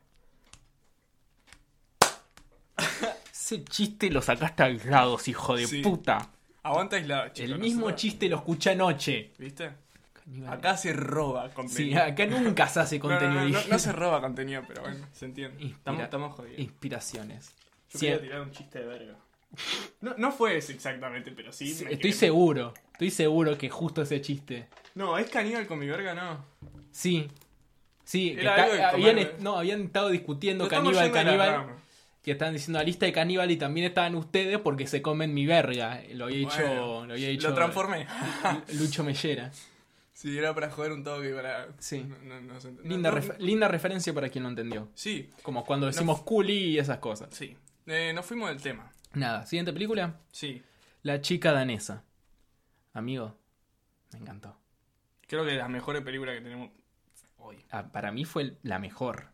Ese 3.32 3.64
chiste 3.66 4.10
lo 4.10 4.22
sacaste 4.22 4.64
al 4.64 4.82
lado, 4.90 5.18
hijo 5.26 5.56
de 5.56 5.68
Sí. 5.68 5.82
puta. 5.82 6.30
Aguanta 6.64 6.96
aislado, 6.96 7.30
chicos. 7.30 7.52
El 7.52 7.60
mismo 7.60 7.92
chiste 7.92 8.30
lo 8.30 8.38
escuché 8.38 8.72
anoche. 8.72 9.32
¿Viste? 9.38 9.72
Caníbal. 10.14 10.54
Acá 10.54 10.78
se 10.78 10.94
roba 10.94 11.48
Sí, 11.50 11.56
contenido. 11.56 12.04
acá 12.04 12.26
nunca 12.28 12.68
se 12.68 12.80
hace 12.80 13.00
contenido. 13.00 13.62
no, 13.70 13.80
se 13.80 13.92
roba 13.92 14.22
contenido, 14.22 14.62
pero 14.68 14.84
bueno, 14.84 15.06
se 15.12 15.26
entiende. 15.26 15.58
Inspira- 15.64 15.78
Estamos, 15.78 16.02
estamos 16.04 16.36
jodidos. 16.36 16.60
Inspiraciones. 16.60 17.56
Yo 17.92 18.00
Sí, 18.00 18.06
quería 18.06 18.22
tirar 18.22 18.42
un 18.42 18.52
chiste 18.52 18.80
de 18.80 18.86
verga. 18.86 19.16
No, 20.02 20.16
no 20.18 20.32
fue 20.32 20.58
exactamente, 20.58 21.32
pero 21.32 21.52
sí. 21.52 21.74
sí, 21.74 21.86
me 21.86 21.94
estoy 21.94 22.12
quedé- 22.12 22.18
seguro. 22.20 22.74
Estoy 22.94 23.12
seguro 23.12 23.58
que 23.58 23.70
justo 23.70 24.02
ese 24.02 24.22
chiste. 24.22 24.68
No, 24.96 25.18
es 25.18 25.30
caníbal 25.30 25.68
con 25.68 25.80
mi 25.80 25.88
verga, 25.88 26.14
no. 26.14 26.46
Sí. 26.92 27.28
Sí, 28.04 28.36
que 28.36 28.48
habían, 28.48 29.32
no, 29.40 29.58
habían 29.58 29.84
estado 29.84 30.10
discutiendo 30.10 30.68
caníbal, 30.68 31.12
caníbal. 31.12 31.66
Que 32.24 32.32
estaban 32.34 32.54
diciendo 32.54 32.78
la 32.80 32.84
lista 32.86 33.06
de 33.08 33.14
caníbal 33.14 33.50
y 33.50 33.58
también 33.58 33.88
estaban 33.88 34.14
ustedes 34.16 34.60
porque 34.60 34.86
se 34.86 35.02
comen 35.02 35.34
mi 35.34 35.46
verga. 35.48 36.02
Lo 36.14 36.26
había 36.26 36.38
dicho. 36.38 36.58
Bueno, 36.58 37.06
lo 37.08 37.14
había 37.14 37.30
dicho. 37.30 37.50
Lo 37.50 37.56
transformé. 37.56 38.06
Lucho 38.74 39.04
Mellera. 39.04 39.52
Sí, 40.14 40.38
era 40.38 40.54
para 40.54 40.70
joder 40.70 40.92
un 40.92 41.04
toque 41.04 41.32
para. 41.34 41.70
Sí. 41.80 42.06
No, 42.24 42.40
no, 42.42 42.54
Linda, 42.84 43.12
linda 43.40 43.68
referencia 43.68 44.14
para 44.14 44.30
quien 44.30 44.44
lo 44.44 44.50
entendió. 44.52 44.88
Sí, 44.94 45.30
Como 45.42 45.66
cuando 45.66 45.88
decimos 45.88 46.22
culi 46.22 46.54
y 46.54 46.78
esas 46.80 47.00
cosas. 47.00 47.30
sí. 47.32 47.56
Eh, 47.88 48.12
nos 48.14 48.24
fuimos 48.26 48.50
del 48.50 48.62
tema. 48.62 48.92
Nada, 49.14 49.46
siguiente 49.46 49.74
película. 49.74 50.20
Sí. 50.32 50.62
La 51.04 51.22
chica 51.22 51.52
danesa. 51.52 52.04
Amigo, 52.94 53.38
me 54.14 54.20
encantó. 54.20 54.58
Creo 55.28 55.44
que 55.46 55.52
es 55.52 55.58
la 55.58 55.68
mejor 55.70 56.02
película 56.04 56.34
que 56.34 56.42
tenemos 56.42 56.70
hoy. 57.38 57.58
Ah, 57.72 57.92
para 57.92 58.12
mí 58.12 58.26
fue 58.26 58.58
la 58.64 58.80
mejor. 58.80 59.30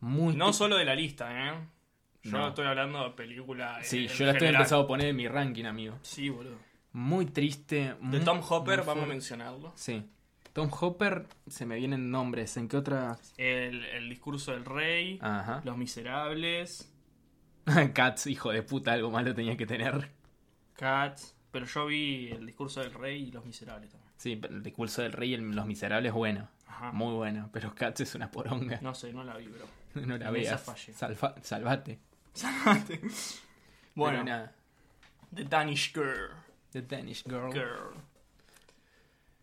Muy 0.00 0.34
No 0.34 0.52
solo 0.52 0.76
de 0.76 0.84
la 0.84 0.94
lista, 0.94 1.30
¿eh? 1.48 1.54
Yo 2.22 2.32
No. 2.38 2.48
estoy 2.48 2.66
hablando 2.66 3.02
de 3.04 3.10
película. 3.10 3.78
Sí, 3.82 4.06
en 4.06 4.08
yo 4.08 4.26
la 4.26 4.32
estoy 4.32 4.48
empezando 4.48 4.84
a 4.84 4.86
poner 4.86 5.08
en 5.08 5.16
mi 5.16 5.28
ranking, 5.28 5.64
amigo. 5.64 5.98
Sí, 6.02 6.28
boludo. 6.28 6.56
Muy 6.92 7.26
triste. 7.26 7.94
De 8.00 8.20
Tom 8.20 8.40
Hopper, 8.48 8.82
vamos 8.84 9.04
a 9.04 9.06
mencionarlo. 9.06 9.72
Sí. 9.76 10.04
Tom 10.52 10.68
Hopper, 10.80 11.26
se 11.46 11.64
me 11.64 11.76
vienen 11.76 12.10
nombres. 12.10 12.56
¿En 12.56 12.66
qué 12.68 12.76
otras? 12.76 13.32
El, 13.38 13.84
el 13.86 14.08
discurso 14.08 14.50
del 14.52 14.64
rey, 14.64 15.18
Ajá. 15.22 15.62
Los 15.64 15.76
Miserables, 15.76 16.89
Cats, 17.94 18.26
hijo 18.26 18.50
de 18.52 18.62
puta, 18.62 18.92
algo 18.92 19.10
malo 19.10 19.34
tenía 19.34 19.56
que 19.56 19.66
tener. 19.66 20.10
Cats. 20.74 21.34
Pero 21.50 21.66
yo 21.66 21.86
vi 21.86 22.28
el 22.30 22.46
discurso 22.46 22.80
del 22.80 22.94
rey 22.94 23.24
y 23.24 23.30
Los 23.32 23.44
Miserables 23.44 23.90
también. 23.90 24.12
Sí, 24.16 24.36
pero 24.36 24.54
el 24.54 24.62
discurso 24.62 25.02
del 25.02 25.12
rey 25.12 25.30
y 25.30 25.34
el- 25.34 25.50
Los 25.50 25.66
Miserables, 25.66 26.12
bueno. 26.12 26.48
Ajá. 26.66 26.92
Muy 26.92 27.14
bueno. 27.14 27.50
Pero 27.52 27.74
Cats 27.74 28.00
es 28.02 28.14
una 28.14 28.30
poronga. 28.30 28.78
No 28.80 28.94
sé, 28.94 29.12
no 29.12 29.24
la 29.24 29.36
vi, 29.36 29.46
bro. 29.48 29.66
No, 30.06 30.16
la 30.16 30.28
en 30.28 30.32
veas. 30.32 30.62
Salva- 30.94 31.34
salvate. 31.42 31.98
bueno, 33.94 34.18
Pero 34.18 34.24
nada. 34.24 34.54
The 35.34 35.44
Danish 35.44 35.92
Girl. 35.92 36.30
The 36.70 36.82
Danish 36.82 37.24
Girl. 37.24 37.52
Girl. 37.52 37.94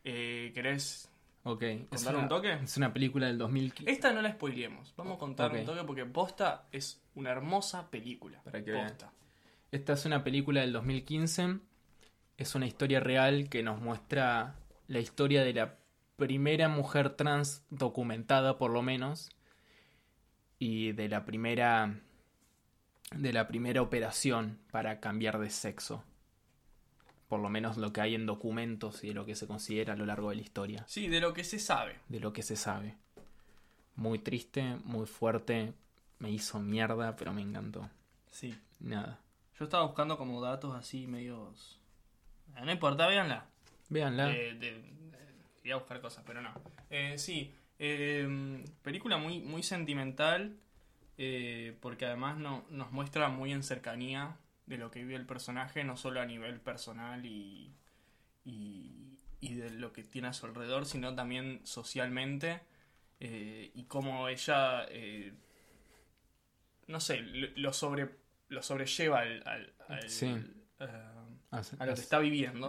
Eh, 0.06 0.52
¿Querés 0.54 1.07
Ok. 1.48 1.64
Es 1.64 1.88
contar 1.90 2.16
una, 2.16 2.24
un 2.24 2.30
toque? 2.30 2.54
es 2.54 2.78
una 2.78 2.94
película 2.94 3.28
del 3.28 3.38
2015. 3.38 3.90
Esta 3.90 4.12
no 4.12 4.22
la 4.22 4.32
spoileemos. 4.32 4.94
Vamos 4.98 5.16
a 5.16 5.20
contar 5.20 5.52
un 5.54 5.66
toque 5.66 5.84
porque 5.84 6.06
Posta 6.06 6.68
es 6.72 7.02
una 7.16 7.32
hermosa 7.32 7.90
película. 7.90 8.42
Para 8.44 8.64
que. 8.64 8.74
Posta. 8.74 9.14
Esta 9.72 9.94
es 9.94 10.06
una 10.06 10.24
película 10.24 10.62
del 10.62 10.74
2015. 10.74 11.60
Es 12.38 12.56
una 12.56 12.68
historia 12.68 13.00
real 13.00 13.50
que 13.50 13.64
nos 13.64 13.82
muestra 13.82 14.56
la 14.88 15.00
historia 15.00 15.44
de 15.44 15.54
la 15.54 15.78
primera 16.18 16.68
mujer 16.68 17.12
trans 17.12 17.64
documentada, 17.70 18.58
por 18.58 18.72
lo 18.72 18.82
menos, 18.82 19.30
y 20.60 20.92
de 20.92 21.08
la 21.08 21.26
primera 21.26 22.02
de 23.16 23.32
la 23.32 23.48
primera 23.48 23.82
operación 23.82 24.60
para 24.70 25.00
cambiar 25.00 25.40
de 25.40 25.50
sexo. 25.50 26.04
Por 27.28 27.40
lo 27.42 27.50
menos 27.50 27.78
lo 27.78 27.92
que 27.92 28.02
hay 28.02 28.16
en 28.16 28.26
documentos 28.26 29.04
y 29.04 29.10
de 29.10 29.13
lo 29.13 29.26
que 29.26 29.36
se 29.36 29.48
considera 29.48 29.94
a 29.94 29.96
lo 29.98 30.06
largo 30.06 30.30
de 30.30 30.38
la 30.38 30.42
historia, 30.42 30.86
Sí, 30.88 31.08
de 31.10 31.20
lo 31.20 31.34
que 31.34 31.44
se 31.44 31.60
sabe. 31.60 31.96
de 32.08 32.20
lo 32.20 32.32
que 32.34 32.42
se 32.44 32.56
sabe. 32.56 32.96
Muy 33.96 34.20
triste, 34.20 34.78
muy 34.86 35.06
fuerte, 35.08 35.74
me 36.20 36.30
hizo 36.32 36.60
mierda, 36.60 37.16
pero 37.16 37.34
me 37.34 37.42
encantó. 37.42 37.90
Sí. 38.32 38.56
Nada. 38.80 39.20
Yo 39.60 39.66
estaba 39.66 39.84
buscando 39.86 40.18
como 40.18 40.40
datos 40.42 40.76
así 40.76 41.08
medios... 41.08 41.80
Ah, 42.56 42.63
No 42.63 42.72
importa, 42.72 43.08
véanla. 43.08 43.46
Véanla. 43.90 44.28
De- 44.28 44.54
de- 44.54 44.72
de- 44.82 44.82
quería 45.58 45.76
buscar 45.78 46.00
cosas, 46.00 46.24
pero 46.26 46.42
no. 46.42 46.52
Eh, 46.92 47.18
sí, 47.18 47.52
eh, 47.80 48.63
película 48.84 49.18
muy, 49.18 49.40
muy 49.42 49.63
sentimental, 49.63 50.56
eh, 51.18 51.76
porque 51.82 52.06
además 52.06 52.38
no, 52.38 52.63
nos 52.70 52.92
muestra 52.92 53.30
muy 53.30 53.52
en 53.52 53.63
cercanía 53.63 54.38
de 54.68 54.78
lo 54.78 54.92
que 54.92 55.00
vive 55.04 55.16
el 55.16 55.26
personaje, 55.26 55.84
no 55.84 55.98
solo 55.98 56.22
a 56.22 56.26
nivel 56.26 56.60
personal 56.62 57.26
y, 57.26 57.74
y, 58.46 59.18
y 59.40 59.54
de 59.56 59.70
lo 59.72 59.92
que 59.94 60.04
tiene 60.04 60.28
a 60.28 60.34
su 60.34 60.46
alrededor, 60.46 60.86
sino 60.86 61.16
también 61.16 61.62
socialmente, 61.64 62.62
eh, 63.20 63.72
y 63.74 63.86
cómo 63.86 64.28
ella, 64.28 64.86
eh, 64.90 65.34
no 66.88 67.00
sé, 67.00 67.22
lo, 67.22 67.74
sobre, 67.74 68.10
lo 68.50 68.62
sobrelleva 68.62 69.22
al, 69.22 69.42
al- 69.48 69.74
al- 69.90 70.10
Sí. 70.10 70.28
eh, 70.80 70.86
a 71.52 71.86
lo 71.86 71.96
que 71.96 72.02
está 72.02 72.20
viviendo. 72.20 72.68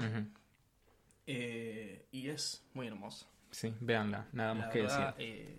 Eh, 1.27 2.07
y 2.11 2.29
es 2.29 2.65
muy 2.75 2.87
hermoso. 2.87 3.31
Sí, 3.51 3.75
véanla, 3.81 4.27
nada 4.33 4.55
más 4.55 4.67
La 4.67 4.73
que 4.73 4.83
verdad, 4.83 5.17
decir. 5.17 5.59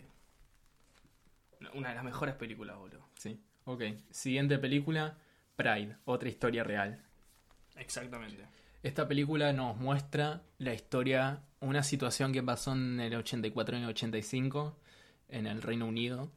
una 1.73 1.89
de 1.89 1.95
las 1.95 2.03
mejores 2.03 2.35
películas, 2.35 2.77
boludo. 2.77 3.07
Sí. 3.15 3.39
Ok. 3.65 3.83
Siguiente 4.09 4.57
película, 4.57 5.17
Pride, 5.59 5.95
otra 6.05 6.29
historia 6.29 6.63
real. 6.63 7.01
Exactamente. 7.75 8.45
Esta 8.81 9.07
película 9.07 9.51
nos 9.51 9.75
muestra 9.77 10.41
la 10.57 10.73
historia, 10.73 11.41
una 11.59 11.83
situación 11.83 12.31
que 12.31 12.41
pasó 12.41 12.71
en 12.71 12.99
el 13.01 13.13
84 13.15 13.75
y 13.75 13.77
en 13.79 13.83
el 13.83 13.89
85 13.89 14.77
en 15.27 15.47
el 15.47 15.61
Reino 15.61 15.85
Unido, 15.85 16.31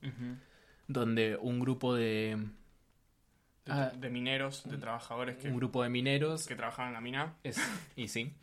donde 0.89 1.37
un 1.37 1.61
grupo 1.61 1.95
de 1.95 2.37
De, 3.65 3.73
Ah. 3.73 3.93
de 3.97 4.11
mineros, 4.11 4.65
de 4.69 4.77
trabajadores 4.77 5.37
que, 5.37 5.49
un 5.49 5.57
grupo 5.57 5.85
de 5.85 5.89
mineros 5.89 6.49
que 6.49 6.57
trabajan 6.57 6.89
en 6.89 6.95
la 6.95 7.01
mina. 7.01 7.35
es, 7.45 7.61
y 7.95 8.09
sí, 8.09 8.35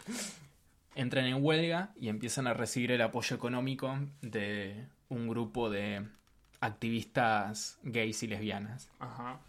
entran 0.95 1.25
en 1.25 1.43
huelga 1.43 1.91
y 1.97 2.07
empiezan 2.07 2.47
a 2.47 2.53
recibir 2.53 2.91
el 2.93 3.01
apoyo 3.01 3.35
económico 3.35 3.99
de 4.21 4.87
un 5.09 5.27
grupo 5.27 5.69
de 5.69 6.07
activistas 6.61 7.79
gays 7.83 8.23
y 8.23 8.27
lesbianas. 8.27 8.89
Ajá. 8.99 9.39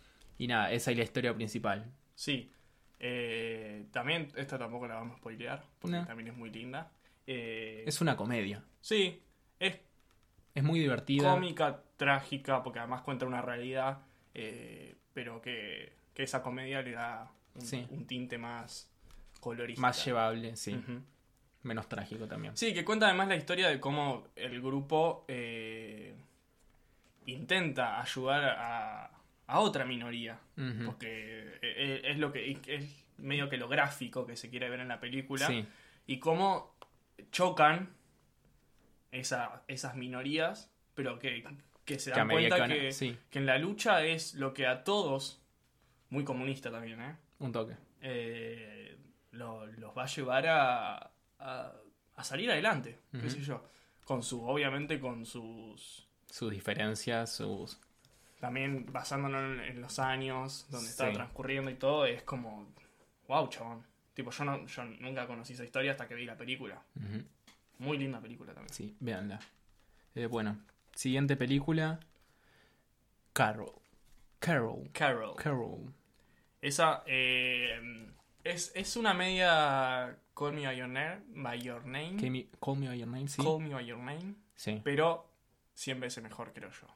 Y 0.40 0.46
nada, 0.46 0.72
esa 0.72 0.90
es 0.90 0.96
la 0.96 1.05
historia 1.05 1.35
principal. 1.35 1.92
Sí. 2.14 2.50
Eh, 2.98 3.85
también, 3.92 4.33
esta 4.37 4.59
tampoco 4.59 4.88
la 4.88 4.94
vamos 4.94 5.16
a 5.16 5.18
spoilear, 5.18 5.62
porque 5.79 5.98
No. 5.98 6.07
también 6.07 6.29
es 6.29 6.35
muy 6.35 6.50
linda. 6.50 6.90
Eh, 7.26 7.85
Es 7.87 8.00
una 8.00 8.16
comedia. 8.16 8.64
Sí, 8.81 9.22
es 9.59 9.79
Es 10.55 10.64
muy 10.64 10.81
divertida. 10.81 11.31
cómica, 11.31 11.83
trágica, 11.98 12.62
porque 12.62 12.79
además 12.79 13.03
cuenta 13.03 13.26
una 13.26 13.42
realidad, 13.42 13.98
eh, 14.33 14.96
pero 15.12 15.42
que, 15.42 15.92
que 16.14 16.22
esa 16.22 16.42
comedia 16.42 16.81
le 16.81 16.92
da 16.92 17.31
un, 17.55 17.61
Sí. 17.61 17.87
un 17.90 18.07
tinte 18.07 18.38
más 18.38 18.90
colorista. 19.40 19.83
Más 19.83 20.03
llevable, 20.03 20.57
sí. 20.57 20.74
Menos 21.64 21.87
trágico 21.87 22.26
también. 22.26 22.57
Sí, 22.57 22.72
que 22.72 22.83
cuenta 22.83 23.07
además 23.09 23.29
la 23.29 23.37
historia 23.37 23.68
de 23.68 23.79
cómo 23.79 24.26
el 24.37 24.61
grupo 24.62 25.26
intenta 27.26 28.00
ayudar 28.00 28.44
a, 28.59 29.11
a 29.50 29.60
otra 29.60 29.84
minoría. 29.84 30.38
Porque 30.86 31.58
eh, 31.62 32.02
es 32.04 32.18
lo 32.18 32.30
que 32.32 32.58
es 32.66 33.04
medio 33.18 33.48
que 33.48 33.56
lo 33.56 33.68
gráfico 33.68 34.26
que 34.26 34.36
se 34.36 34.48
quiere 34.50 34.68
ver 34.70 34.80
en 34.80 34.88
la 34.88 35.00
película. 35.00 35.46
Sí, 35.46 35.66
Y 36.06 36.18
cómo 36.18 36.74
chocan 37.32 37.90
esa- 39.12 39.62
esas 39.68 39.96
minorías, 39.96 40.70
pero 40.94 41.18
que, 41.18 41.44
que 41.84 41.98
se 41.98 42.10
dan 42.10 42.28
cuenta 42.28 42.66
que 42.66 42.78
que, 42.78 42.92
sí, 42.92 43.16
que 43.30 43.38
en 43.40 43.46
la 43.46 43.58
lucha 43.58 44.04
es 44.04 44.34
lo 44.34 44.54
que 44.54 44.66
a 44.66 44.84
todos, 44.84 45.42
muy 46.10 46.24
comunista 46.24 46.70
también, 46.70 47.00
¿eh? 47.00 47.16
un 47.38 47.52
toque. 47.52 47.76
eh, 48.02 48.96
lo- 49.32 49.66
los 49.66 49.96
va 49.96 50.04
a 50.04 50.06
llevar 50.06 50.46
a, 50.46 51.10
a, 51.38 51.72
a 52.16 52.24
salir 52.24 52.50
adelante, 52.50 52.98
qué 53.12 53.18
Ujú. 53.18 53.30
sé 53.30 53.40
yo. 53.42 53.64
Con 54.04 54.22
su, 54.22 54.42
obviamente 54.44 54.98
con 54.98 55.24
sus... 55.24 56.06
Sus 56.30 56.50
diferencias, 56.50 57.32
sus... 57.36 57.78
También 58.40 58.87
basándonos 58.90 59.61
en, 59.68 59.81
los 59.81 59.98
años 59.98 60.66
donde 60.70 60.87
Sí. 60.87 60.92
estaba 60.92 61.12
transcurriendo 61.12 61.70
y 61.70 61.74
todo, 61.74 62.07
es 62.07 62.22
como... 62.22 62.66
Wow, 63.29 63.48
chabón. 63.48 63.85
Tipo, 64.14 64.31
yo, 64.31 64.44
no, 64.44 64.66
yo 64.66 64.85
nunca 64.85 65.26
conocí 65.26 65.53
esa 65.53 65.64
historia 65.64 65.92
hasta 65.92 66.09
que 66.09 66.14
vi 66.14 66.24
la 66.24 66.37
película. 66.37 66.83
Muy 67.79 67.98
linda 67.98 68.20
película 68.20 68.53
también. 68.53 68.72
Sí, 68.74 68.96
véanla. 68.98 69.38
Eh, 70.14 70.26
bueno, 70.26 70.59
siguiente 70.94 71.37
película. 71.37 72.00
Carol. 73.33 73.72
Carol. 74.38 74.90
Carol. 74.92 75.37
Carol. 75.37 75.94
Esa 76.61 77.03
eh, 77.07 77.79
es, 78.42 78.72
es 78.74 78.96
una 78.96 79.14
media 79.14 80.18
Call 80.35 80.55
Me 80.55 80.66
By 80.66 80.76
Your 80.76 80.88
Name. 80.88 81.20
By 81.35 81.61
your 81.61 81.85
name. 81.85 82.16
Call 82.16 82.31
me, 82.31 82.48
Call 82.59 82.76
Me 82.76 82.88
By 82.88 82.98
Your 82.98 83.09
Name, 83.09 83.29
sí. 83.29 83.42
Call 83.42 83.61
Me 83.61 83.74
By 83.74 83.85
Your 83.85 83.98
Name. 83.98 84.35
Sí. 84.57 84.81
Pero 84.83 85.31
100 85.74 86.00
veces 86.00 86.22
mejor, 86.22 86.53
creo 86.53 86.70
yo. 86.70 86.87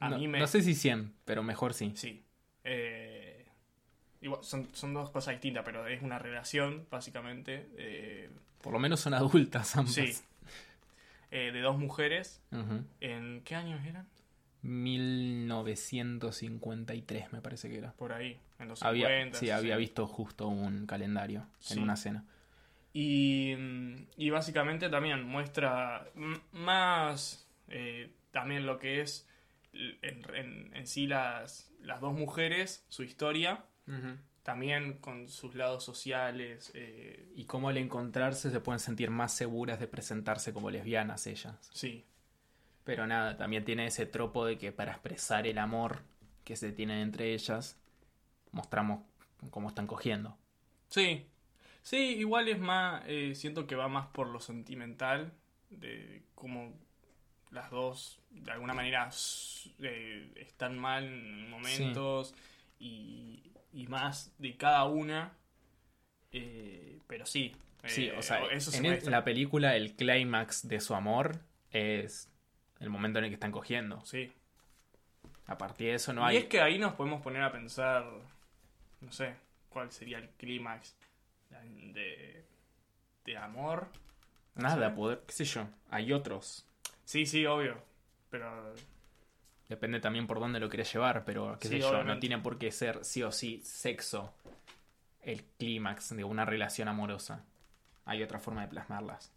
A 0.00 0.08
no, 0.10 0.18
mí 0.18 0.28
me... 0.28 0.38
no 0.38 0.46
sé 0.46 0.62
si 0.62 0.74
100, 0.74 1.12
pero 1.24 1.42
mejor 1.42 1.74
sí. 1.74 1.92
Sí. 1.96 2.22
Eh, 2.64 3.46
igual, 4.20 4.42
son, 4.44 4.68
son 4.74 4.94
dos 4.94 5.10
cosas 5.10 5.34
distintas, 5.34 5.64
pero 5.64 5.86
es 5.86 6.02
una 6.02 6.18
relación, 6.18 6.86
básicamente, 6.90 7.68
eh, 7.76 8.30
Por 8.62 8.72
lo 8.72 8.78
menos 8.78 9.00
son 9.00 9.14
adultas 9.14 9.76
ambas. 9.76 9.94
sí, 9.94 10.12
eh, 11.30 11.50
de 11.52 11.60
dos 11.60 11.78
mujeres. 11.78 12.40
¿En 13.00 13.42
qué 13.44 13.54
años 13.54 13.84
eran? 13.86 14.06
1953 14.62 17.32
me 17.32 17.40
parece 17.40 17.68
que 17.68 17.78
era. 17.78 17.92
Por 17.92 18.12
ahí, 18.12 18.38
en 18.58 18.68
los 18.68 18.82
Había, 18.82 19.08
50. 19.08 19.38
sí, 19.38 19.50
había 19.50 19.76
visto 19.76 20.06
justo 20.06 20.48
un 20.48 20.86
calendario 20.86 21.46
Sí. 21.60 21.74
en 21.74 21.82
una 21.84 21.96
cena. 21.96 22.24
Y, 22.92 23.54
y 24.16 24.30
básicamente 24.30 24.88
también 24.88 25.22
muestra 25.24 26.06
más 26.52 27.46
eh, 27.68 28.10
también 28.32 28.66
lo 28.66 28.78
que 28.78 29.00
es 29.02 29.27
en, 29.72 30.24
en- 30.34 30.76
en 30.76 30.86
sí 30.86 31.06
las, 31.06 31.72
las 31.80 32.00
dos 32.00 32.14
mujeres, 32.14 32.84
su 32.88 33.02
historia, 33.02 33.64
también 34.42 34.94
con 34.98 35.28
sus 35.28 35.54
lados 35.54 35.84
sociales. 35.84 36.70
eh, 36.74 37.30
Y 37.34 37.44
cómo 37.46 37.68
al 37.68 37.76
encontrarse 37.78 38.50
se 38.50 38.60
pueden 38.60 38.80
sentir 38.80 39.10
más 39.10 39.32
seguras 39.32 39.80
de 39.80 39.88
presentarse 39.88 40.52
como 40.52 40.70
lesbianas 40.70 41.26
ellas. 41.26 41.72
sí, 41.72 42.04
Pero 42.84 43.06
nada, 43.06 43.36
también 43.36 43.64
tiene 43.64 43.86
ese 43.86 44.06
tropo 44.06 44.44
de 44.44 44.58
que 44.58 44.72
para 44.72 44.92
expresar 44.92 45.46
el 45.46 45.58
amor 45.58 46.02
que 46.44 46.56
se 46.56 46.72
tienen 46.72 46.98
entre 46.98 47.34
ellas, 47.34 47.78
mostramos 48.52 49.02
cómo 49.50 49.68
están 49.68 49.86
cogiendo. 49.86 50.36
Sí, 50.88 51.26
sí, 51.82 51.96
igual 52.18 52.48
es 52.48 52.58
más, 52.58 53.02
eh, 53.06 53.34
siento 53.34 53.66
que 53.66 53.76
va 53.76 53.88
más 53.88 54.06
por 54.08 54.28
lo 54.28 54.40
sentimental, 54.40 55.32
de 55.70 56.24
cómo 56.34 56.74
las 57.50 57.70
dos 57.70 58.20
de 58.30 58.50
alguna 58.52 58.74
manera 58.74 59.10
eh, 59.80 60.32
están 60.36 60.78
mal 60.78 61.04
en 61.04 61.50
momentos 61.50 62.34
y, 62.78 63.52
y 63.72 63.86
más 63.86 64.32
de 64.38 64.56
cada 64.56 64.84
una, 64.84 65.32
eh, 66.32 66.98
pero 67.06 67.26
sí. 67.26 67.54
Sí, 67.86 68.06
eh, 68.06 68.14
o 68.18 68.22
sea, 68.22 68.44
eso 68.46 68.70
se 68.70 68.78
en 68.78 68.86
el- 68.86 69.10
la 69.10 69.24
película 69.24 69.76
el 69.76 69.94
clímax 69.94 70.66
de 70.68 70.80
su 70.80 70.94
amor 70.94 71.38
es 71.70 72.28
el 72.80 72.90
momento 72.90 73.18
en 73.18 73.26
el 73.26 73.30
que 73.30 73.34
están 73.34 73.52
cogiendo. 73.52 74.04
Sí. 74.04 74.32
A 75.46 75.56
partir 75.56 75.88
de 75.88 75.94
eso 75.94 76.12
no 76.12 76.22
y 76.22 76.24
hay... 76.24 76.36
es 76.38 76.44
que 76.46 76.60
ahí 76.60 76.78
nos 76.78 76.94
podemos 76.94 77.22
poner 77.22 77.42
a 77.42 77.50
pensar, 77.52 78.04
no 79.00 79.12
sé, 79.12 79.34
cuál 79.70 79.90
sería 79.90 80.18
el 80.18 80.28
clímax 80.30 80.94
de, 81.94 82.44
de 83.24 83.36
amor. 83.38 83.88
Nada, 84.54 84.90
sé. 84.90 84.94
poder, 84.96 85.22
qué 85.26 85.32
sé 85.32 85.44
yo, 85.44 85.66
hay 85.88 86.12
otros. 86.12 86.66
Sí, 87.08 87.24
sí, 87.24 87.46
obvio. 87.46 87.78
Pero 88.28 88.74
Depende 89.66 89.98
también 89.98 90.26
por 90.26 90.40
dónde 90.40 90.60
lo 90.60 90.68
querés 90.68 90.92
llevar, 90.92 91.24
pero 91.24 91.58
qué 91.58 91.68
Sí, 91.68 91.74
sé 91.76 91.80
yo, 91.80 92.04
no 92.04 92.18
tiene 92.18 92.36
por 92.38 92.58
qué 92.58 92.70
ser 92.70 93.02
sí 93.02 93.22
o 93.22 93.32
sí 93.32 93.62
sexo 93.64 94.34
el 95.22 95.42
clímax 95.58 96.14
de 96.14 96.24
una 96.24 96.44
relación 96.44 96.86
amorosa. 96.88 97.44
Hay 98.04 98.22
otra 98.22 98.38
forma 98.38 98.60
de 98.62 98.68
plasmarlas. 98.68 99.32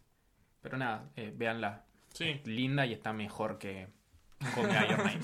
Pero 0.60 0.76
nada, 0.76 1.08
eh, 1.16 1.32
véanla. 1.34 1.84
Sí. 2.12 2.42
Linda 2.44 2.84
y 2.84 2.92
está 2.92 3.14
mejor 3.14 3.58
que 3.58 3.88
Call 4.54 4.66
Me 4.68 4.74
By 4.74 4.88
Your 4.90 4.98
Name. 4.98 5.20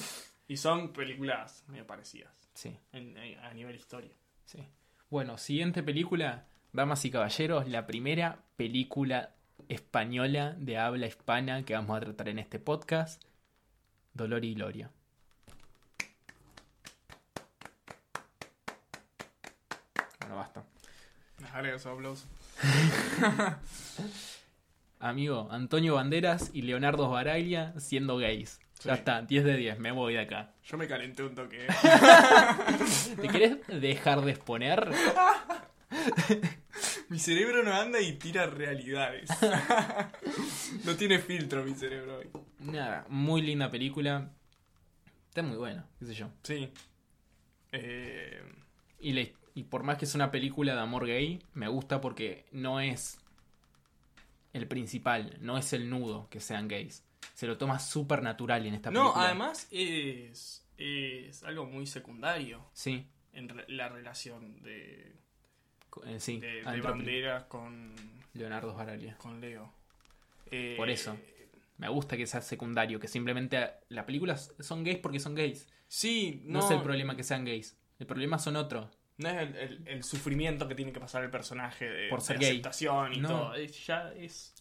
Y 0.49 0.57
son 0.57 0.93
películas 0.95 1.65
medio 1.69 1.87
parecidas 1.87 2.33
Sí, 2.55 2.75
en- 2.93 3.15
en- 3.19 3.39
a 3.41 3.53
nivel 3.53 3.77
historia. 3.77 4.13
sí. 4.47 4.67
Bueno, 5.11 5.37
siguiente 5.37 5.83
película, 5.83 6.47
Damas 6.73 7.05
y 7.05 7.11
Caballeros, 7.11 7.69
la 7.69 7.87
primera 7.87 8.39
película 8.57 9.35
española 9.69 10.55
de 10.59 10.79
habla 10.79 11.07
hispana 11.07 11.65
que 11.65 11.75
vamos 11.75 11.97
a 11.97 12.01
tratar 12.01 12.29
en 12.29 12.39
este 12.39 12.59
podcast, 12.59 13.23
Dolor 14.15 14.45
y 14.45 14.55
Gloria. 14.55 14.91
Bueno, 20.21 20.37
basta. 20.37 20.65
Dale 21.53 21.75
esos 21.75 21.93
aplausos. 21.93 22.29
Amigo, 25.01 25.49
Antonio 25.51 25.95
Banderas 25.95 26.51
y 26.53 26.63
Leonardo 26.63 27.09
Baraglia 27.09 27.73
siendo 27.79 28.17
gays. 28.17 28.61
Ya 28.85 28.95
está, 28.95 29.23
10 29.23 29.45
de 29.45 29.57
10, 29.57 29.79
me 29.81 29.91
voy 29.91 30.15
de 30.15 30.21
acá. 30.21 30.53
Yo 30.65 30.77
me 30.77 30.87
calenté 30.87 31.23
un 31.25 31.35
toque. 31.35 31.67
¿Te 33.21 33.29
querés 33.29 33.59
dejar 33.67 34.21
de 34.23 34.31
exponer? 34.31 34.91
mi 37.11 37.19
cerebro 37.19 37.63
no 37.63 37.73
anda 37.75 38.01
y 38.01 38.13
tira 38.19 38.47
realidades. 38.47 39.29
no 40.85 40.95
tiene 40.97 41.19
filtro 41.19 41.65
mi 41.65 41.75
cerebro 41.75 42.19
hoy. 42.19 42.29
Nada, 42.59 43.07
muy 43.09 43.43
linda 43.43 43.71
película. 43.71 44.31
Está 45.29 45.43
muy 45.43 45.57
buena, 45.57 45.87
qué 45.99 46.07
sé 46.07 46.15
yo. 46.15 46.31
Sí. 46.43 46.73
Eh, 47.73 48.43
Y, 49.01 49.13
le- 49.13 49.35
y 49.55 49.65
por 49.65 49.83
más 49.83 49.99
que 49.99 50.05
es 50.05 50.15
una 50.15 50.31
película 50.31 50.75
de 50.75 50.81
amor 50.81 51.07
gay, 51.07 51.43
me 51.55 51.69
gusta 51.69 52.01
porque 52.01 52.47
no 52.53 52.81
es 52.81 53.19
el 54.53 54.67
principal, 54.67 55.37
no 55.41 55.59
es 55.59 55.73
el 55.73 55.89
nudo 55.91 56.29
que 56.31 56.41
sean 56.41 56.69
gays. 56.69 57.05
Se 57.35 57.47
lo 57.47 57.59
toma 57.59 57.79
súper 57.79 58.23
natural 58.23 58.67
en 58.67 58.75
esta 58.75 58.91
no, 58.91 59.03
película. 59.03 59.25
además 59.27 59.69
es, 59.71 60.67
es 60.77 61.43
algo 61.45 61.67
muy 61.67 61.87
secundario 61.87 62.69
Sí, 62.73 63.07
en 63.33 63.49
re- 63.49 63.67
la 63.69 63.89
relación 63.89 64.61
de, 64.63 65.15
eh, 66.07 66.21
sí. 66.21 66.39
de, 66.41 66.63
Banderas 66.83 67.45
con, 67.45 67.95
Leonardo 68.35 68.75
Baraglia. 68.75 69.17
con 69.19 69.41
Leo. 69.41 69.73
Eh, 70.51 70.75
Por 70.77 70.89
eso. 70.91 71.17
Me 71.79 71.89
gusta 71.89 72.17
que 72.17 72.27
sea 72.27 72.41
secundario, 72.41 72.99
que 72.99 73.07
simplemente 73.09 73.71
la 73.89 74.05
película 74.05 74.37
son 74.37 74.83
gays 74.85 74.99
porque 74.99 75.21
son 75.21 75.35
gays. 75.35 75.69
Sí, 75.87 76.43
No, 76.45 76.59
no, 76.61 76.65
es 76.65 76.71
el 76.73 76.83
problema 76.83 77.17
que 77.17 77.23
sean 77.23 77.45
gays. 77.45 77.77
El 77.99 78.07
problema 78.07 78.39
son 78.39 78.57
otros. 78.57 78.89
no 79.19 79.29
es 79.31 79.37
el, 79.49 79.57
el- 79.57 79.89
el 79.89 80.05
sufrimiento 80.05 80.69
que 80.69 80.75
tiene 80.77 80.93
que 80.93 81.01
pasar 81.01 81.25
el 81.25 81.31
personaje 81.31 81.89
de, 81.91 82.09
Por 82.09 82.21
ser 82.21 82.39
de 82.39 82.45
gay. 82.45 82.53
aceptación 82.55 83.15
y 83.15 83.19
No. 83.21 83.29
todo. 83.29 83.55
Es- 83.55 83.87
ya 83.87 84.13
es, 84.15 84.55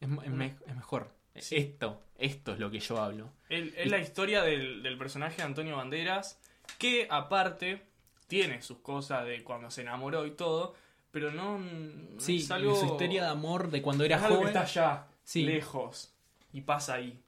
Es, 0.00 0.08
mo- 0.08 0.22
es 0.22 0.30
me- 0.30 0.54
es 0.66 0.74
mejor. 0.76 1.10
Sí. 1.36 1.56
Esto, 1.56 2.02
esto 2.16 2.52
es 2.54 2.58
lo 2.60 2.70
que 2.70 2.78
yo 2.80 3.00
hablo. 3.00 3.32
es 3.48 3.88
la 3.90 3.98
historia 3.98 4.42
del, 4.42 4.82
del 4.82 4.98
personaje 4.98 5.36
de 5.38 5.42
Antonio 5.44 5.76
Banderas, 5.76 6.40
que 6.78 7.06
aparte 7.10 7.82
tiene 8.28 8.62
sus 8.62 8.78
cosas 8.78 9.26
de 9.26 9.42
cuando 9.42 9.70
se 9.72 9.80
enamoró 9.82 10.24
y 10.26 10.30
todo, 10.30 10.74
pero 11.10 11.32
no, 11.32 11.58
no 11.58 12.20
Sí, 12.20 12.36
es 12.38 12.50
algo... 12.52 12.76
su 12.76 12.86
historia 12.86 13.24
de 13.24 13.30
amor 13.30 13.70
de 13.70 13.82
cuando 13.82 14.04
era 14.04 14.16
es 14.18 14.22
algo 14.22 14.36
joven. 14.36 14.52
que 14.52 14.58
está 14.60 14.80
allá, 14.80 15.06
Sí. 15.24 15.42
lejos, 15.44 16.14
y 16.52 16.60
pasa 16.60 16.94
ahí. 16.94 17.20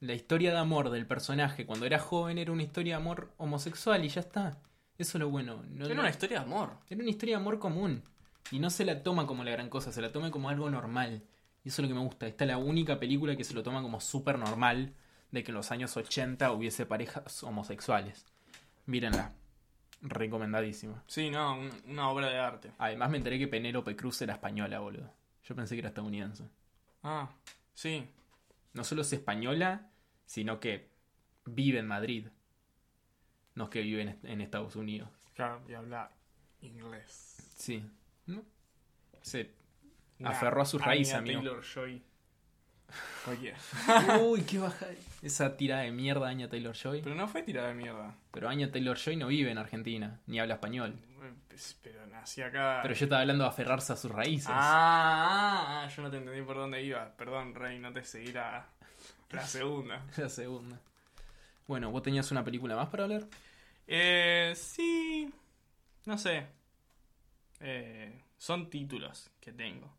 La 0.00 0.12
historia 0.14 0.52
de 0.52 0.58
amor 0.58 0.90
del 0.90 1.06
personaje 1.06 1.66
cuando 1.66 1.86
era 1.86 1.98
joven 1.98 2.38
era 2.38 2.52
una 2.52 2.62
historia 2.62 2.96
de 2.96 3.02
amor 3.02 3.32
homosexual 3.38 4.04
y 4.04 4.08
ya 4.08 4.20
está. 4.20 4.58
Eso 4.98 5.18
es 5.18 5.20
lo 5.20 5.28
bueno. 5.30 5.62
No- 5.70 5.86
Era 5.86 6.00
una 6.00 6.10
historia 6.10 6.38
de 6.38 6.44
amor. 6.44 6.74
era 6.88 7.00
una 7.00 7.10
historia 7.10 7.36
de 7.36 7.40
amor 7.42 7.58
común. 7.58 8.02
Y 8.50 8.58
no 8.60 8.70
se 8.70 8.84
la 8.84 9.02
toma 9.02 9.26
como 9.26 9.42
la 9.42 9.50
gran 9.50 9.68
cosa, 9.68 9.90
se 9.92 10.00
la 10.00 10.12
toma 10.12 10.30
como 10.30 10.48
algo 10.50 10.70
normal. 10.70 11.22
Y 11.64 11.68
eso 11.70 11.82
es 11.82 11.88
lo 11.88 11.94
que 11.94 11.98
me 11.98 12.06
gusta. 12.06 12.26
Esta 12.28 12.44
es 12.44 12.48
la 12.48 12.58
única 12.58 12.98
película 13.00 13.34
que 13.36 13.42
se 13.44 13.54
lo 13.54 13.62
toma 13.62 13.82
como 13.82 14.00
súper 14.00 14.38
normal 14.38 14.94
de 15.32 15.42
que 15.42 15.50
en 15.50 15.56
los 15.56 15.70
años 15.72 15.96
80 15.96 16.52
hubiese 16.52 16.86
parejas 16.86 17.42
homosexuales. 17.42 18.24
Mírenla. 18.86 19.32
Recomendadísima. 20.02 21.02
Sí, 21.06 21.30
no, 21.30 21.58
un- 21.58 21.70
una 21.86 22.08
obra 22.10 22.28
de 22.28 22.38
arte. 22.38 22.72
Además 22.78 23.10
me 23.10 23.16
enteré 23.18 23.38
que 23.38 23.48
Penélope 23.48 23.96
Cruz 23.96 24.20
era 24.22 24.34
española, 24.34 24.78
boludo. 24.80 25.12
Yo 25.44 25.54
pensé 25.54 25.74
que 25.74 25.80
era 25.80 25.88
estadounidense. 25.88 26.44
Ah, 27.02 27.30
sí. 27.74 28.08
No 28.72 28.84
solo 28.84 29.02
es 29.02 29.12
española, 29.12 29.90
sino 30.26 30.60
que 30.60 30.90
vive 31.44 31.78
en 31.78 31.86
Madrid. 31.86 32.28
No 33.54 33.64
es 33.64 33.70
que 33.70 33.80
vive 33.82 34.02
en, 34.02 34.18
en 34.24 34.40
Estados 34.40 34.76
Unidos. 34.76 35.08
Claro, 35.34 35.62
y 35.68 35.74
habla 35.74 36.10
inglés. 36.60 37.36
Sí. 37.56 37.88
¿No? 38.26 38.42
Se 39.22 39.54
Una 40.18 40.30
aferró 40.30 40.62
a 40.62 40.66
sus 40.66 40.82
raíces, 40.82 41.14
Anya 41.14 41.38
amigo. 41.38 41.40
Taylor-Joy. 41.52 42.02
Oye, 43.30 43.54
Uy, 44.22 44.42
qué 44.42 44.58
baja. 44.58 44.86
Esa 45.26 45.56
tirada 45.56 45.82
de 45.82 45.92
mierda, 45.92 46.28
Anya 46.28 46.48
Taylor 46.48 46.74
Joy. 46.74 47.02
pero 47.02 47.14
no 47.14 47.26
fue 47.28 47.42
tirada 47.42 47.68
de 47.68 47.74
mierda. 47.74 48.14
Pero 48.30 48.48
Anya 48.48 48.70
Taylor 48.70 48.96
Joy 48.96 49.16
no 49.16 49.26
vive 49.26 49.50
en 49.50 49.58
Argentina, 49.58 50.20
ni 50.26 50.38
habla 50.40 50.54
español. 50.54 50.94
Pues, 51.48 51.78
Pero 51.82 52.06
nací 52.06 52.42
acá. 52.42 52.80
Pero 52.82 52.94
yo 52.94 53.04
estaba 53.06 53.22
hablando 53.22 53.44
de 53.44 53.50
aferrarse 53.50 53.92
a 53.92 53.96
sus 53.96 54.10
raíces. 54.10 54.48
Ah, 54.50 55.84
ah, 55.84 55.88
yo 55.88 56.02
no 56.02 56.10
te 56.10 56.18
entendí 56.18 56.42
por 56.42 56.56
dónde 56.56 56.82
iba. 56.82 57.08
Perdón, 57.16 57.54
Rey, 57.54 57.78
no 57.78 57.92
te 57.92 58.04
seguí 58.04 58.32
la, 58.32 58.66
la 59.30 59.42
segunda. 59.46 60.04
La 60.16 60.28
segunda. 60.28 60.78
Bueno, 61.66 61.90
¿vos 61.90 62.02
tenías 62.02 62.30
una 62.30 62.44
película 62.44 62.76
más 62.76 62.88
para 62.88 63.04
hablar? 63.04 63.24
Eh, 63.86 64.52
sí. 64.54 65.32
No 66.04 66.16
sé. 66.18 66.46
Eh, 67.60 68.20
son 68.36 68.68
títulos 68.70 69.30
que 69.40 69.52
tengo. 69.52 69.90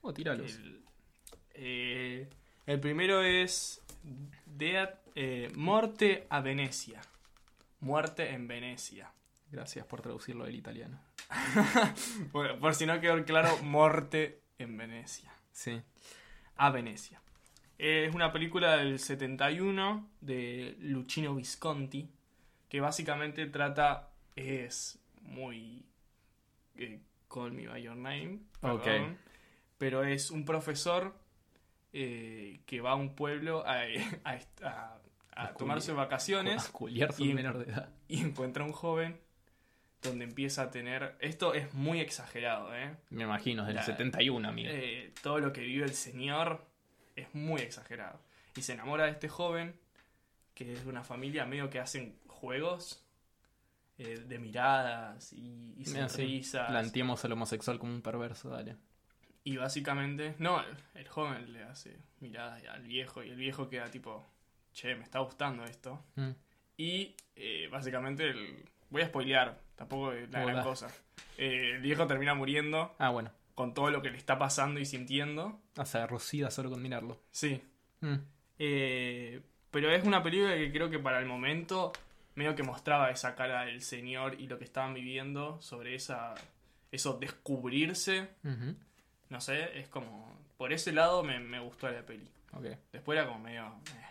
Oh, 0.00 0.12
tíralos. 0.12 0.50
El, 0.56 0.82
eh, 1.54 2.28
el 2.66 2.80
primero 2.80 3.22
es 3.22 3.80
Death, 4.46 4.94
eh, 5.14 5.50
Morte 5.54 6.26
a 6.30 6.40
Venecia. 6.40 7.00
Muerte 7.80 8.30
en 8.30 8.46
Venecia. 8.46 9.10
Gracias 9.50 9.84
por 9.86 10.00
traducirlo 10.00 10.44
del 10.44 10.54
italiano. 10.56 10.98
Bueno, 12.32 12.58
por 12.58 12.74
si 12.74 12.86
no 12.86 13.00
quedó 13.00 13.22
claro, 13.24 13.56
Morte 13.62 14.40
en 14.58 14.76
Venecia. 14.76 15.32
Sí. 15.52 15.80
A 16.56 16.70
Venecia. 16.70 17.20
Es 17.78 18.14
una 18.14 18.32
película 18.32 18.76
del 18.76 18.98
71 18.98 20.08
de 20.20 20.76
Luchino 20.80 21.34
Visconti 21.34 22.08
que 22.68 22.80
básicamente 22.80 23.46
trata, 23.46 24.10
es 24.36 24.98
muy... 25.22 25.84
eh, 26.76 27.00
Call 27.28 27.52
Me 27.52 27.66
By 27.66 27.82
Your 27.82 27.96
Name, 27.96 28.40
Ok. 28.60 28.84
perdón, 28.84 29.18
pero 29.78 30.04
es 30.04 30.30
un 30.30 30.44
profesor 30.44 31.14
eh, 31.92 32.60
que 32.66 32.80
va 32.80 32.92
a 32.92 32.94
un 32.94 33.14
pueblo 33.14 33.64
a, 33.66 33.82
a- 34.24 34.38
a- 34.62 34.98
a 35.34 35.44
A 35.44 35.54
tomarse 35.54 35.92
vacaciones 35.92 36.70
y- 37.18 37.32
menor 37.34 37.58
de 37.64 37.72
edad. 37.72 37.88
y 38.08 38.20
encuentra 38.20 38.64
un 38.64 38.72
joven 38.72 39.18
donde 40.02 40.24
empieza 40.24 40.62
a 40.62 40.70
tener... 40.70 41.16
Esto 41.20 41.54
es 41.54 41.72
muy 41.74 42.00
exagerado, 42.00 42.74
¿eh? 42.74 42.96
Me 43.10 43.22
imagino, 43.22 43.62
es 43.62 43.68
del 43.68 43.76
La- 43.76 43.82
71, 43.84 44.48
amigo. 44.48 44.68
Eh, 44.72 45.12
todo 45.22 45.38
lo 45.38 45.52
que 45.52 45.60
vive 45.62 45.84
el 45.84 45.94
señor 45.94 46.66
es 47.14 47.32
muy 47.34 47.60
exagerado. 47.62 48.20
Y 48.56 48.62
se 48.62 48.72
enamora 48.72 49.04
de 49.04 49.12
este 49.12 49.28
joven, 49.28 49.74
que 50.54 50.72
es 50.72 50.82
de 50.84 50.90
una 50.90 51.04
familia 51.04 51.46
medio 51.46 51.70
que 51.70 51.78
hacen 51.78 52.18
juegos 52.26 53.06
eh, 53.98 54.18
de 54.26 54.38
miradas 54.40 55.32
y, 55.32 55.74
y 55.78 55.84
sonrisas. 55.86 56.68
Planteemos 56.68 57.24
al 57.24 57.32
homosexual 57.32 57.78
como 57.78 57.92
un 57.94 58.02
perverso, 58.02 58.48
dale. 58.50 58.76
Y 59.44 59.56
básicamente, 59.56 60.34
no, 60.38 60.60
el, 60.60 60.76
el 60.94 61.08
joven 61.08 61.52
le 61.52 61.62
hace 61.64 61.96
miradas 62.20 62.62
al 62.66 62.82
viejo 62.82 63.22
y 63.24 63.30
el 63.30 63.36
viejo 63.36 63.68
queda 63.68 63.90
tipo, 63.90 64.24
che, 64.72 64.94
me 64.94 65.02
está 65.02 65.18
gustando 65.20 65.64
esto. 65.64 66.04
Mm. 66.14 66.30
Y 66.76 67.14
eh, 67.36 67.68
básicamente, 67.70 68.30
el- 68.30 68.64
voy 68.90 69.02
a 69.02 69.06
spoilear, 69.06 69.58
tampoco 69.74 70.12
es 70.12 70.30
la 70.30 70.44
gran 70.44 70.62
cosa. 70.62 70.88
Eh, 71.38 71.72
el 71.76 71.80
viejo 71.82 72.06
termina 72.06 72.34
muriendo 72.34 72.94
Ah, 72.98 73.10
bueno. 73.10 73.32
con 73.54 73.74
todo 73.74 73.90
lo 73.90 74.00
que 74.02 74.10
le 74.10 74.18
está 74.18 74.38
pasando 74.38 74.78
y 74.78 74.84
sintiendo. 74.86 75.60
Hace 75.76 76.06
rocida 76.06 76.50
solo 76.50 76.70
con 76.70 76.82
mirarlo. 76.82 77.20
Sí, 77.30 77.62
Mm. 78.00 78.16
Eh, 78.58 79.40
pero 79.70 79.90
es 79.90 80.04
una 80.04 80.22
película 80.22 80.54
que 80.54 80.70
creo 80.72 80.90
que 80.90 80.98
para 80.98 81.18
el 81.18 81.26
momento 81.26 81.92
medio 82.34 82.54
que 82.54 82.62
mostraba 82.62 83.10
esa 83.10 83.34
cara 83.34 83.64
del 83.64 83.80
señor 83.82 84.40
y 84.40 84.46
lo 84.46 84.58
que 84.58 84.64
estaban 84.64 84.92
viviendo 84.94 85.60
sobre 85.60 85.94
esa 85.94 86.34
eso 86.90 87.14
descubrirse. 87.18 88.28
No 89.32 89.40
sé 89.40 89.78
es 89.80 89.88
como 89.88 90.30
por 90.56 90.72
ese 90.72 90.92
lado 90.92 91.22
me, 91.24 91.40
me 91.40 91.58
gustó 91.58 91.88
la 91.90 92.04
peli 92.06 92.28
Ok. 92.52 92.66
después 92.92 93.18
era 93.18 93.26
como 93.26 93.40
medio 93.40 93.64
eh. 93.66 94.06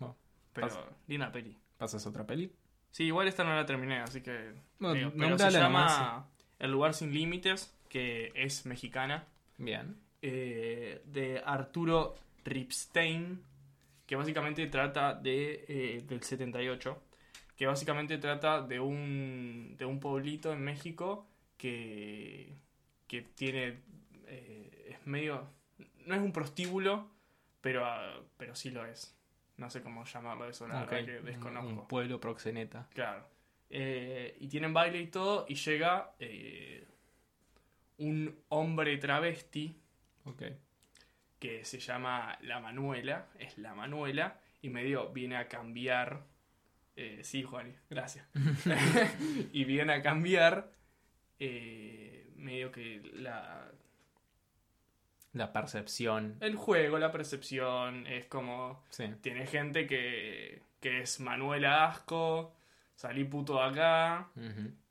Bueno, 0.00 0.16
pero 0.52 0.68
pasa. 0.68 0.80
linda 1.06 1.30
peli 1.30 1.56
¿Pasas 1.78 2.06
otra 2.06 2.26
peli? 2.26 2.50
sí 2.90 3.04
igual 3.04 3.28
esta 3.28 3.44
no 3.44 3.54
la 3.54 3.66
terminé 3.66 3.98
así 4.00 4.20
que 4.22 4.54
Bueno, 4.78 4.94
digo, 4.94 5.12
pero 5.16 5.38
se 5.38 5.50
llama 5.50 6.26
El 6.58 6.70
lugar 6.72 6.94
sin 6.94 7.12
límites 7.12 7.72
que 7.88 8.32
es 8.34 8.64
mexicana 8.66 9.24
Bien. 9.58 9.96
eh, 10.22 11.02
de 11.04 11.40
Arturo 11.44 12.14
Ripstein, 12.44 13.42
que 14.06 14.16
básicamente 14.16 14.66
trata 14.66 15.14
de 15.14 15.64
eh, 15.68 16.02
del 16.06 16.22
78, 16.22 17.02
que 17.56 17.66
básicamente 17.66 18.18
trata 18.18 18.60
de 18.62 18.80
un 18.80 19.76
de 19.78 19.84
un 19.84 20.00
pueblito 20.00 20.52
en 20.52 20.60
México 20.62 21.26
que 21.56 22.56
que 23.06 23.22
tiene 23.22 23.80
eh, 24.28 24.88
es 24.90 25.06
medio 25.06 25.48
no 26.06 26.14
es 26.14 26.20
un 26.20 26.32
prostíbulo, 26.32 27.10
pero, 27.60 27.84
pero 28.36 28.54
sí 28.54 28.70
lo 28.70 28.84
es. 28.84 29.16
No 29.56 29.70
sé 29.70 29.82
cómo 29.82 30.04
llamarlo 30.04 30.48
eso, 30.48 30.66
la 30.68 30.82
Ok, 30.82 30.90
verdad 30.90 31.06
que 31.06 31.20
desconozco. 31.20 31.68
Un 31.68 31.88
pueblo 31.88 32.20
proxeneta. 32.20 32.88
Claro. 32.92 33.26
Eh, 33.70 34.36
y 34.40 34.48
tienen 34.48 34.74
baile 34.74 35.00
y 35.00 35.06
todo, 35.06 35.46
y 35.48 35.54
llega 35.54 36.12
eh, 36.18 36.86
un 37.98 38.38
hombre 38.50 38.96
travesti 38.98 39.80
Ok. 40.24 40.42
que 41.38 41.64
se 41.64 41.78
llama 41.80 42.36
La 42.42 42.60
Manuela, 42.60 43.28
es 43.38 43.56
La 43.58 43.74
Manuela, 43.74 44.38
y 44.60 44.68
medio 44.68 45.10
viene 45.10 45.36
a 45.36 45.48
cambiar. 45.48 46.24
eh, 46.96 47.20
sí, 47.24 47.42
Juani, 47.42 47.74
gracias. 47.90 48.26
y 49.52 49.64
viene 49.64 49.94
a 49.94 50.02
cambiar 50.02 50.70
medio 52.36 52.70
que 52.72 53.00
la, 53.14 53.70
La 55.34 55.52
percepción. 55.52 56.36
el 56.40 56.56
juego, 56.56 56.98
la 56.98 57.12
percepción, 57.12 58.06
es 58.06 58.24
como. 58.26 58.82
Sí. 58.88 59.04
Tiene 59.20 59.46
gente 59.46 59.86
que, 59.86 60.62
que 60.80 61.00
es 61.02 61.20
Manuela 61.20 61.84
Asco, 61.86 62.54
salí 62.96 63.24
puto 63.24 63.54
de 63.58 63.64
acá, 63.64 64.28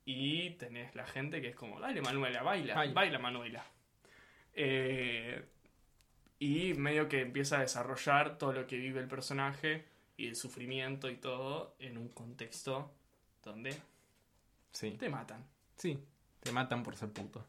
y 0.06 0.52
tenés 0.52 0.94
la 0.96 1.06
gente 1.08 1.42
que 1.42 1.48
es 1.50 1.56
como, 1.56 1.80
dale 1.80 2.02
Manuela, 2.02 2.44
baila, 2.44 2.76
Baila. 2.76 2.94
baila 2.94 3.20
Manuela. 3.20 3.66
Eh, 4.54 5.44
y 6.40 6.74
medio 6.74 7.08
que 7.08 7.22
empieza 7.22 7.58
a 7.58 7.62
desarrollar 7.62 8.38
todo 8.38 8.52
lo 8.54 8.68
que 8.68 8.78
vive 8.78 9.00
el 9.00 9.08
personaje 9.08 9.86
y 10.18 10.28
el 10.28 10.36
sufrimiento 10.36 11.10
y 11.10 11.16
todo 11.16 11.76
en 11.80 11.98
un 11.98 12.10
contexto 12.10 12.92
donde 13.44 13.74
Sí. 14.72 14.92
te 14.92 15.08
matan. 15.10 15.44
Sí. 15.78 15.98
Te 16.42 16.52
matan 16.52 16.84
por 16.84 16.96
ser 16.98 17.10
puto. 17.10 17.46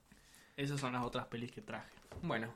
Esas 0.57 0.79
son 0.81 0.93
las 0.93 1.05
otras 1.05 1.27
pelis 1.27 1.51
que 1.51 1.61
traje. 1.61 1.91
Bueno. 2.23 2.55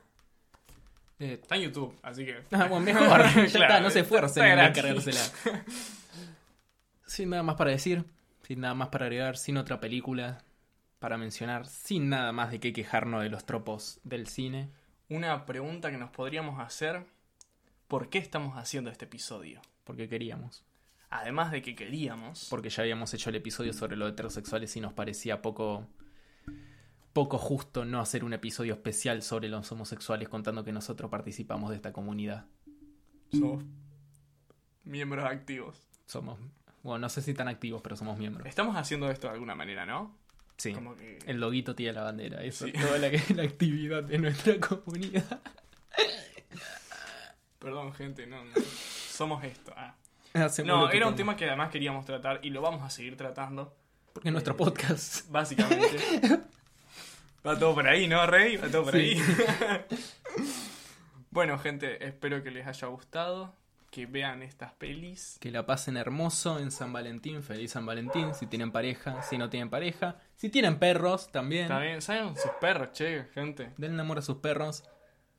Eh, 1.19 1.39
Está 1.41 1.55
en 1.55 1.63
YouTube, 1.63 1.97
así 2.01 2.25
que... 2.25 2.43
Ah, 2.51 2.65
bueno, 2.65 2.79
mejor. 2.85 3.23
ya 3.35 3.43
está, 3.43 3.79
no 3.79 3.89
se 3.89 4.01
esfuercen 4.01 4.45
en 4.45 4.73
cargársela. 4.73 5.19
sin 7.05 7.29
nada 7.29 7.43
más 7.43 7.55
para 7.55 7.71
decir, 7.71 8.05
sin 8.43 8.61
nada 8.61 8.73
más 8.73 8.87
para 8.89 9.05
agregar, 9.05 9.37
sin 9.37 9.57
otra 9.57 9.79
película 9.79 10.43
para 10.99 11.17
mencionar, 11.17 11.65
sin 11.65 12.09
nada 12.09 12.31
más 12.31 12.51
de 12.51 12.59
qué 12.59 12.73
quejarnos 12.73 13.23
de 13.23 13.29
los 13.29 13.45
tropos 13.45 13.99
del 14.03 14.27
cine. 14.27 14.69
Una 15.09 15.45
pregunta 15.45 15.91
que 15.91 15.97
nos 15.97 16.11
podríamos 16.11 16.59
hacer, 16.59 17.05
¿por 17.87 18.09
qué 18.09 18.17
estamos 18.19 18.57
haciendo 18.57 18.89
este 18.91 19.05
episodio? 19.05 19.61
Porque 19.85 20.07
queríamos. 20.07 20.63
Además 21.09 21.51
de 21.51 21.61
que 21.61 21.75
queríamos... 21.75 22.47
Porque 22.49 22.69
ya 22.69 22.83
habíamos 22.83 23.13
hecho 23.13 23.29
el 23.29 23.37
episodio 23.37 23.73
sobre 23.73 23.97
los 23.97 24.11
heterosexuales 24.11 24.75
y 24.75 24.81
nos 24.81 24.93
parecía 24.93 25.41
poco. 25.41 25.87
Poco 27.19 27.37
justo 27.37 27.83
no 27.83 27.99
hacer 27.99 28.23
un 28.23 28.31
episodio 28.31 28.73
especial 28.73 29.21
sobre 29.23 29.49
los 29.49 29.69
homosexuales 29.73 30.29
contando 30.29 30.63
que 30.63 30.71
nosotros 30.71 31.11
participamos 31.11 31.69
de 31.69 31.75
esta 31.75 31.91
comunidad. 31.91 32.45
Somos 33.33 33.65
miembros 34.85 35.25
activos. 35.25 35.77
Somos. 36.05 36.39
Bueno, 36.81 36.99
no 36.99 37.09
sé 37.09 37.21
si 37.21 37.33
tan 37.33 37.49
activos, 37.49 37.81
pero 37.81 37.97
somos 37.97 38.17
miembros. 38.17 38.47
Estamos 38.47 38.77
haciendo 38.77 39.11
esto 39.11 39.27
de 39.27 39.33
alguna 39.33 39.53
manera, 39.53 39.85
¿no? 39.85 40.17
Sí. 40.55 40.71
Como 40.73 40.95
que... 40.95 41.19
El 41.25 41.41
loguito 41.41 41.75
tiene 41.75 41.91
la 41.91 42.03
bandera, 42.03 42.41
eso 42.41 42.65
Sí. 42.65 42.71
es 42.73 42.85
toda 42.85 42.97
la, 42.97 43.09
la 43.35 43.43
actividad 43.43 44.01
de 44.03 44.17
nuestra 44.17 44.57
comunidad. 44.61 45.41
Perdón, 47.59 47.93
gente, 47.93 48.27
no, 48.27 48.45
no. 48.45 48.51
Somos 49.11 49.43
esto. 49.43 49.73
ah. 49.75 49.93
Hacemos 50.33 50.67
No, 50.69 50.89
era 50.89 51.05
un 51.07 51.15
tema 51.17 51.35
que 51.35 51.45
además 51.45 51.69
queríamos 51.69 52.05
tratar 52.05 52.39
y 52.43 52.49
lo 52.49 52.61
vamos 52.61 52.81
a 52.81 52.89
seguir 52.89 53.17
tratando, 53.17 53.75
Porque 54.13 54.29
es 54.29 54.31
nuestro 54.33 54.55
podcast. 54.55 55.29
básicamente. 55.29 55.97
Va 57.45 57.57
todo 57.57 57.73
por 57.73 57.87
ahí, 57.87 58.07
¿no, 58.07 58.25
Rey? 58.27 58.57
Va 58.57 58.67
todo 58.69 58.83
por 58.85 58.93
Sí. 58.93 58.99
ahí. 58.99 59.21
bueno, 61.31 61.57
gente, 61.59 62.05
espero 62.05 62.43
que 62.43 62.51
les 62.51 62.67
haya 62.67 62.87
gustado, 62.87 63.55
que 63.91 64.05
vean 64.05 64.43
estas 64.43 64.73
pelis. 64.73 65.37
Que 65.39 65.51
la 65.51 65.65
pasen 65.65 65.97
hermoso 65.97 66.59
en 66.59 66.71
San 66.71 66.91
Valentín. 66.93 67.41
Feliz 67.43 67.71
San 67.71 67.85
Valentín. 67.85 68.33
Si 68.35 68.45
tienen 68.45 68.71
pareja, 68.71 69.21
si 69.23 69.37
no 69.37 69.49
tienen 69.49 69.69
pareja. 69.69 70.17
Si 70.35 70.49
tienen 70.49 70.77
perros, 70.79 71.31
también. 71.31 71.67
También, 71.67 72.01
¿saben? 72.01 72.35
Sus 72.35 72.51
perros, 72.59 72.89
che, 72.93 73.25
gente. 73.33 73.71
Den 73.77 73.99
amor 73.99 74.19
a 74.19 74.21
sus 74.21 74.37
perros. 74.37 74.83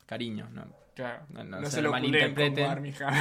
Cariño, 0.06 0.48
¿no? 0.50 0.64
Claro, 0.94 1.24
No, 1.28 1.44
no, 1.44 1.60
no 1.60 1.66
se 1.66 1.76
se 1.76 1.82
lo 1.82 1.90
malinterpreten. 1.92 2.66
Barmija. 2.66 3.10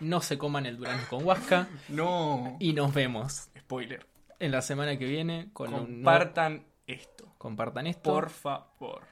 No 0.00 0.20
se 0.20 0.36
coman 0.36 0.66
el 0.66 0.76
durazno 0.76 1.06
con 1.08 1.24
huasca. 1.24 1.68
no. 1.88 2.56
Y 2.58 2.72
nos 2.72 2.92
vemos 2.92 3.48
Spoiler. 3.58 4.04
en 4.40 4.50
la 4.50 4.60
semana 4.60 4.98
que 4.98 5.06
viene 5.06 5.50
con 5.52 5.68
un 5.68 5.72
nuevo- 5.74 5.86
Compartan 5.94 6.64
esto. 6.86 7.32
Compartan 7.38 7.86
esto. 7.86 8.12
Por 8.12 8.30
favor. 8.30 9.02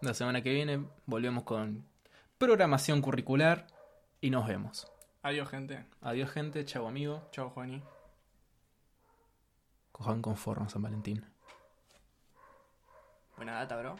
La 0.00 0.14
semana 0.14 0.42
que 0.42 0.52
viene 0.52 0.84
volvemos 1.06 1.44
con 1.44 1.84
programación 2.38 3.02
curricular 3.02 3.66
y 4.20 4.30
nos 4.30 4.46
vemos. 4.46 4.90
Adiós, 5.22 5.48
gente. 5.48 5.84
Adiós 6.00 6.30
gente, 6.30 6.64
chau 6.64 6.86
amigo. 6.86 7.28
Chao, 7.32 7.50
Juani. 7.50 7.82
Cojan 9.92 10.22
con 10.22 10.36
forro 10.36 10.62
en 10.62 10.70
San 10.70 10.82
Valentín. 10.82 11.24
Buena 13.36 13.54
data, 13.54 13.76
bro. 13.76 13.96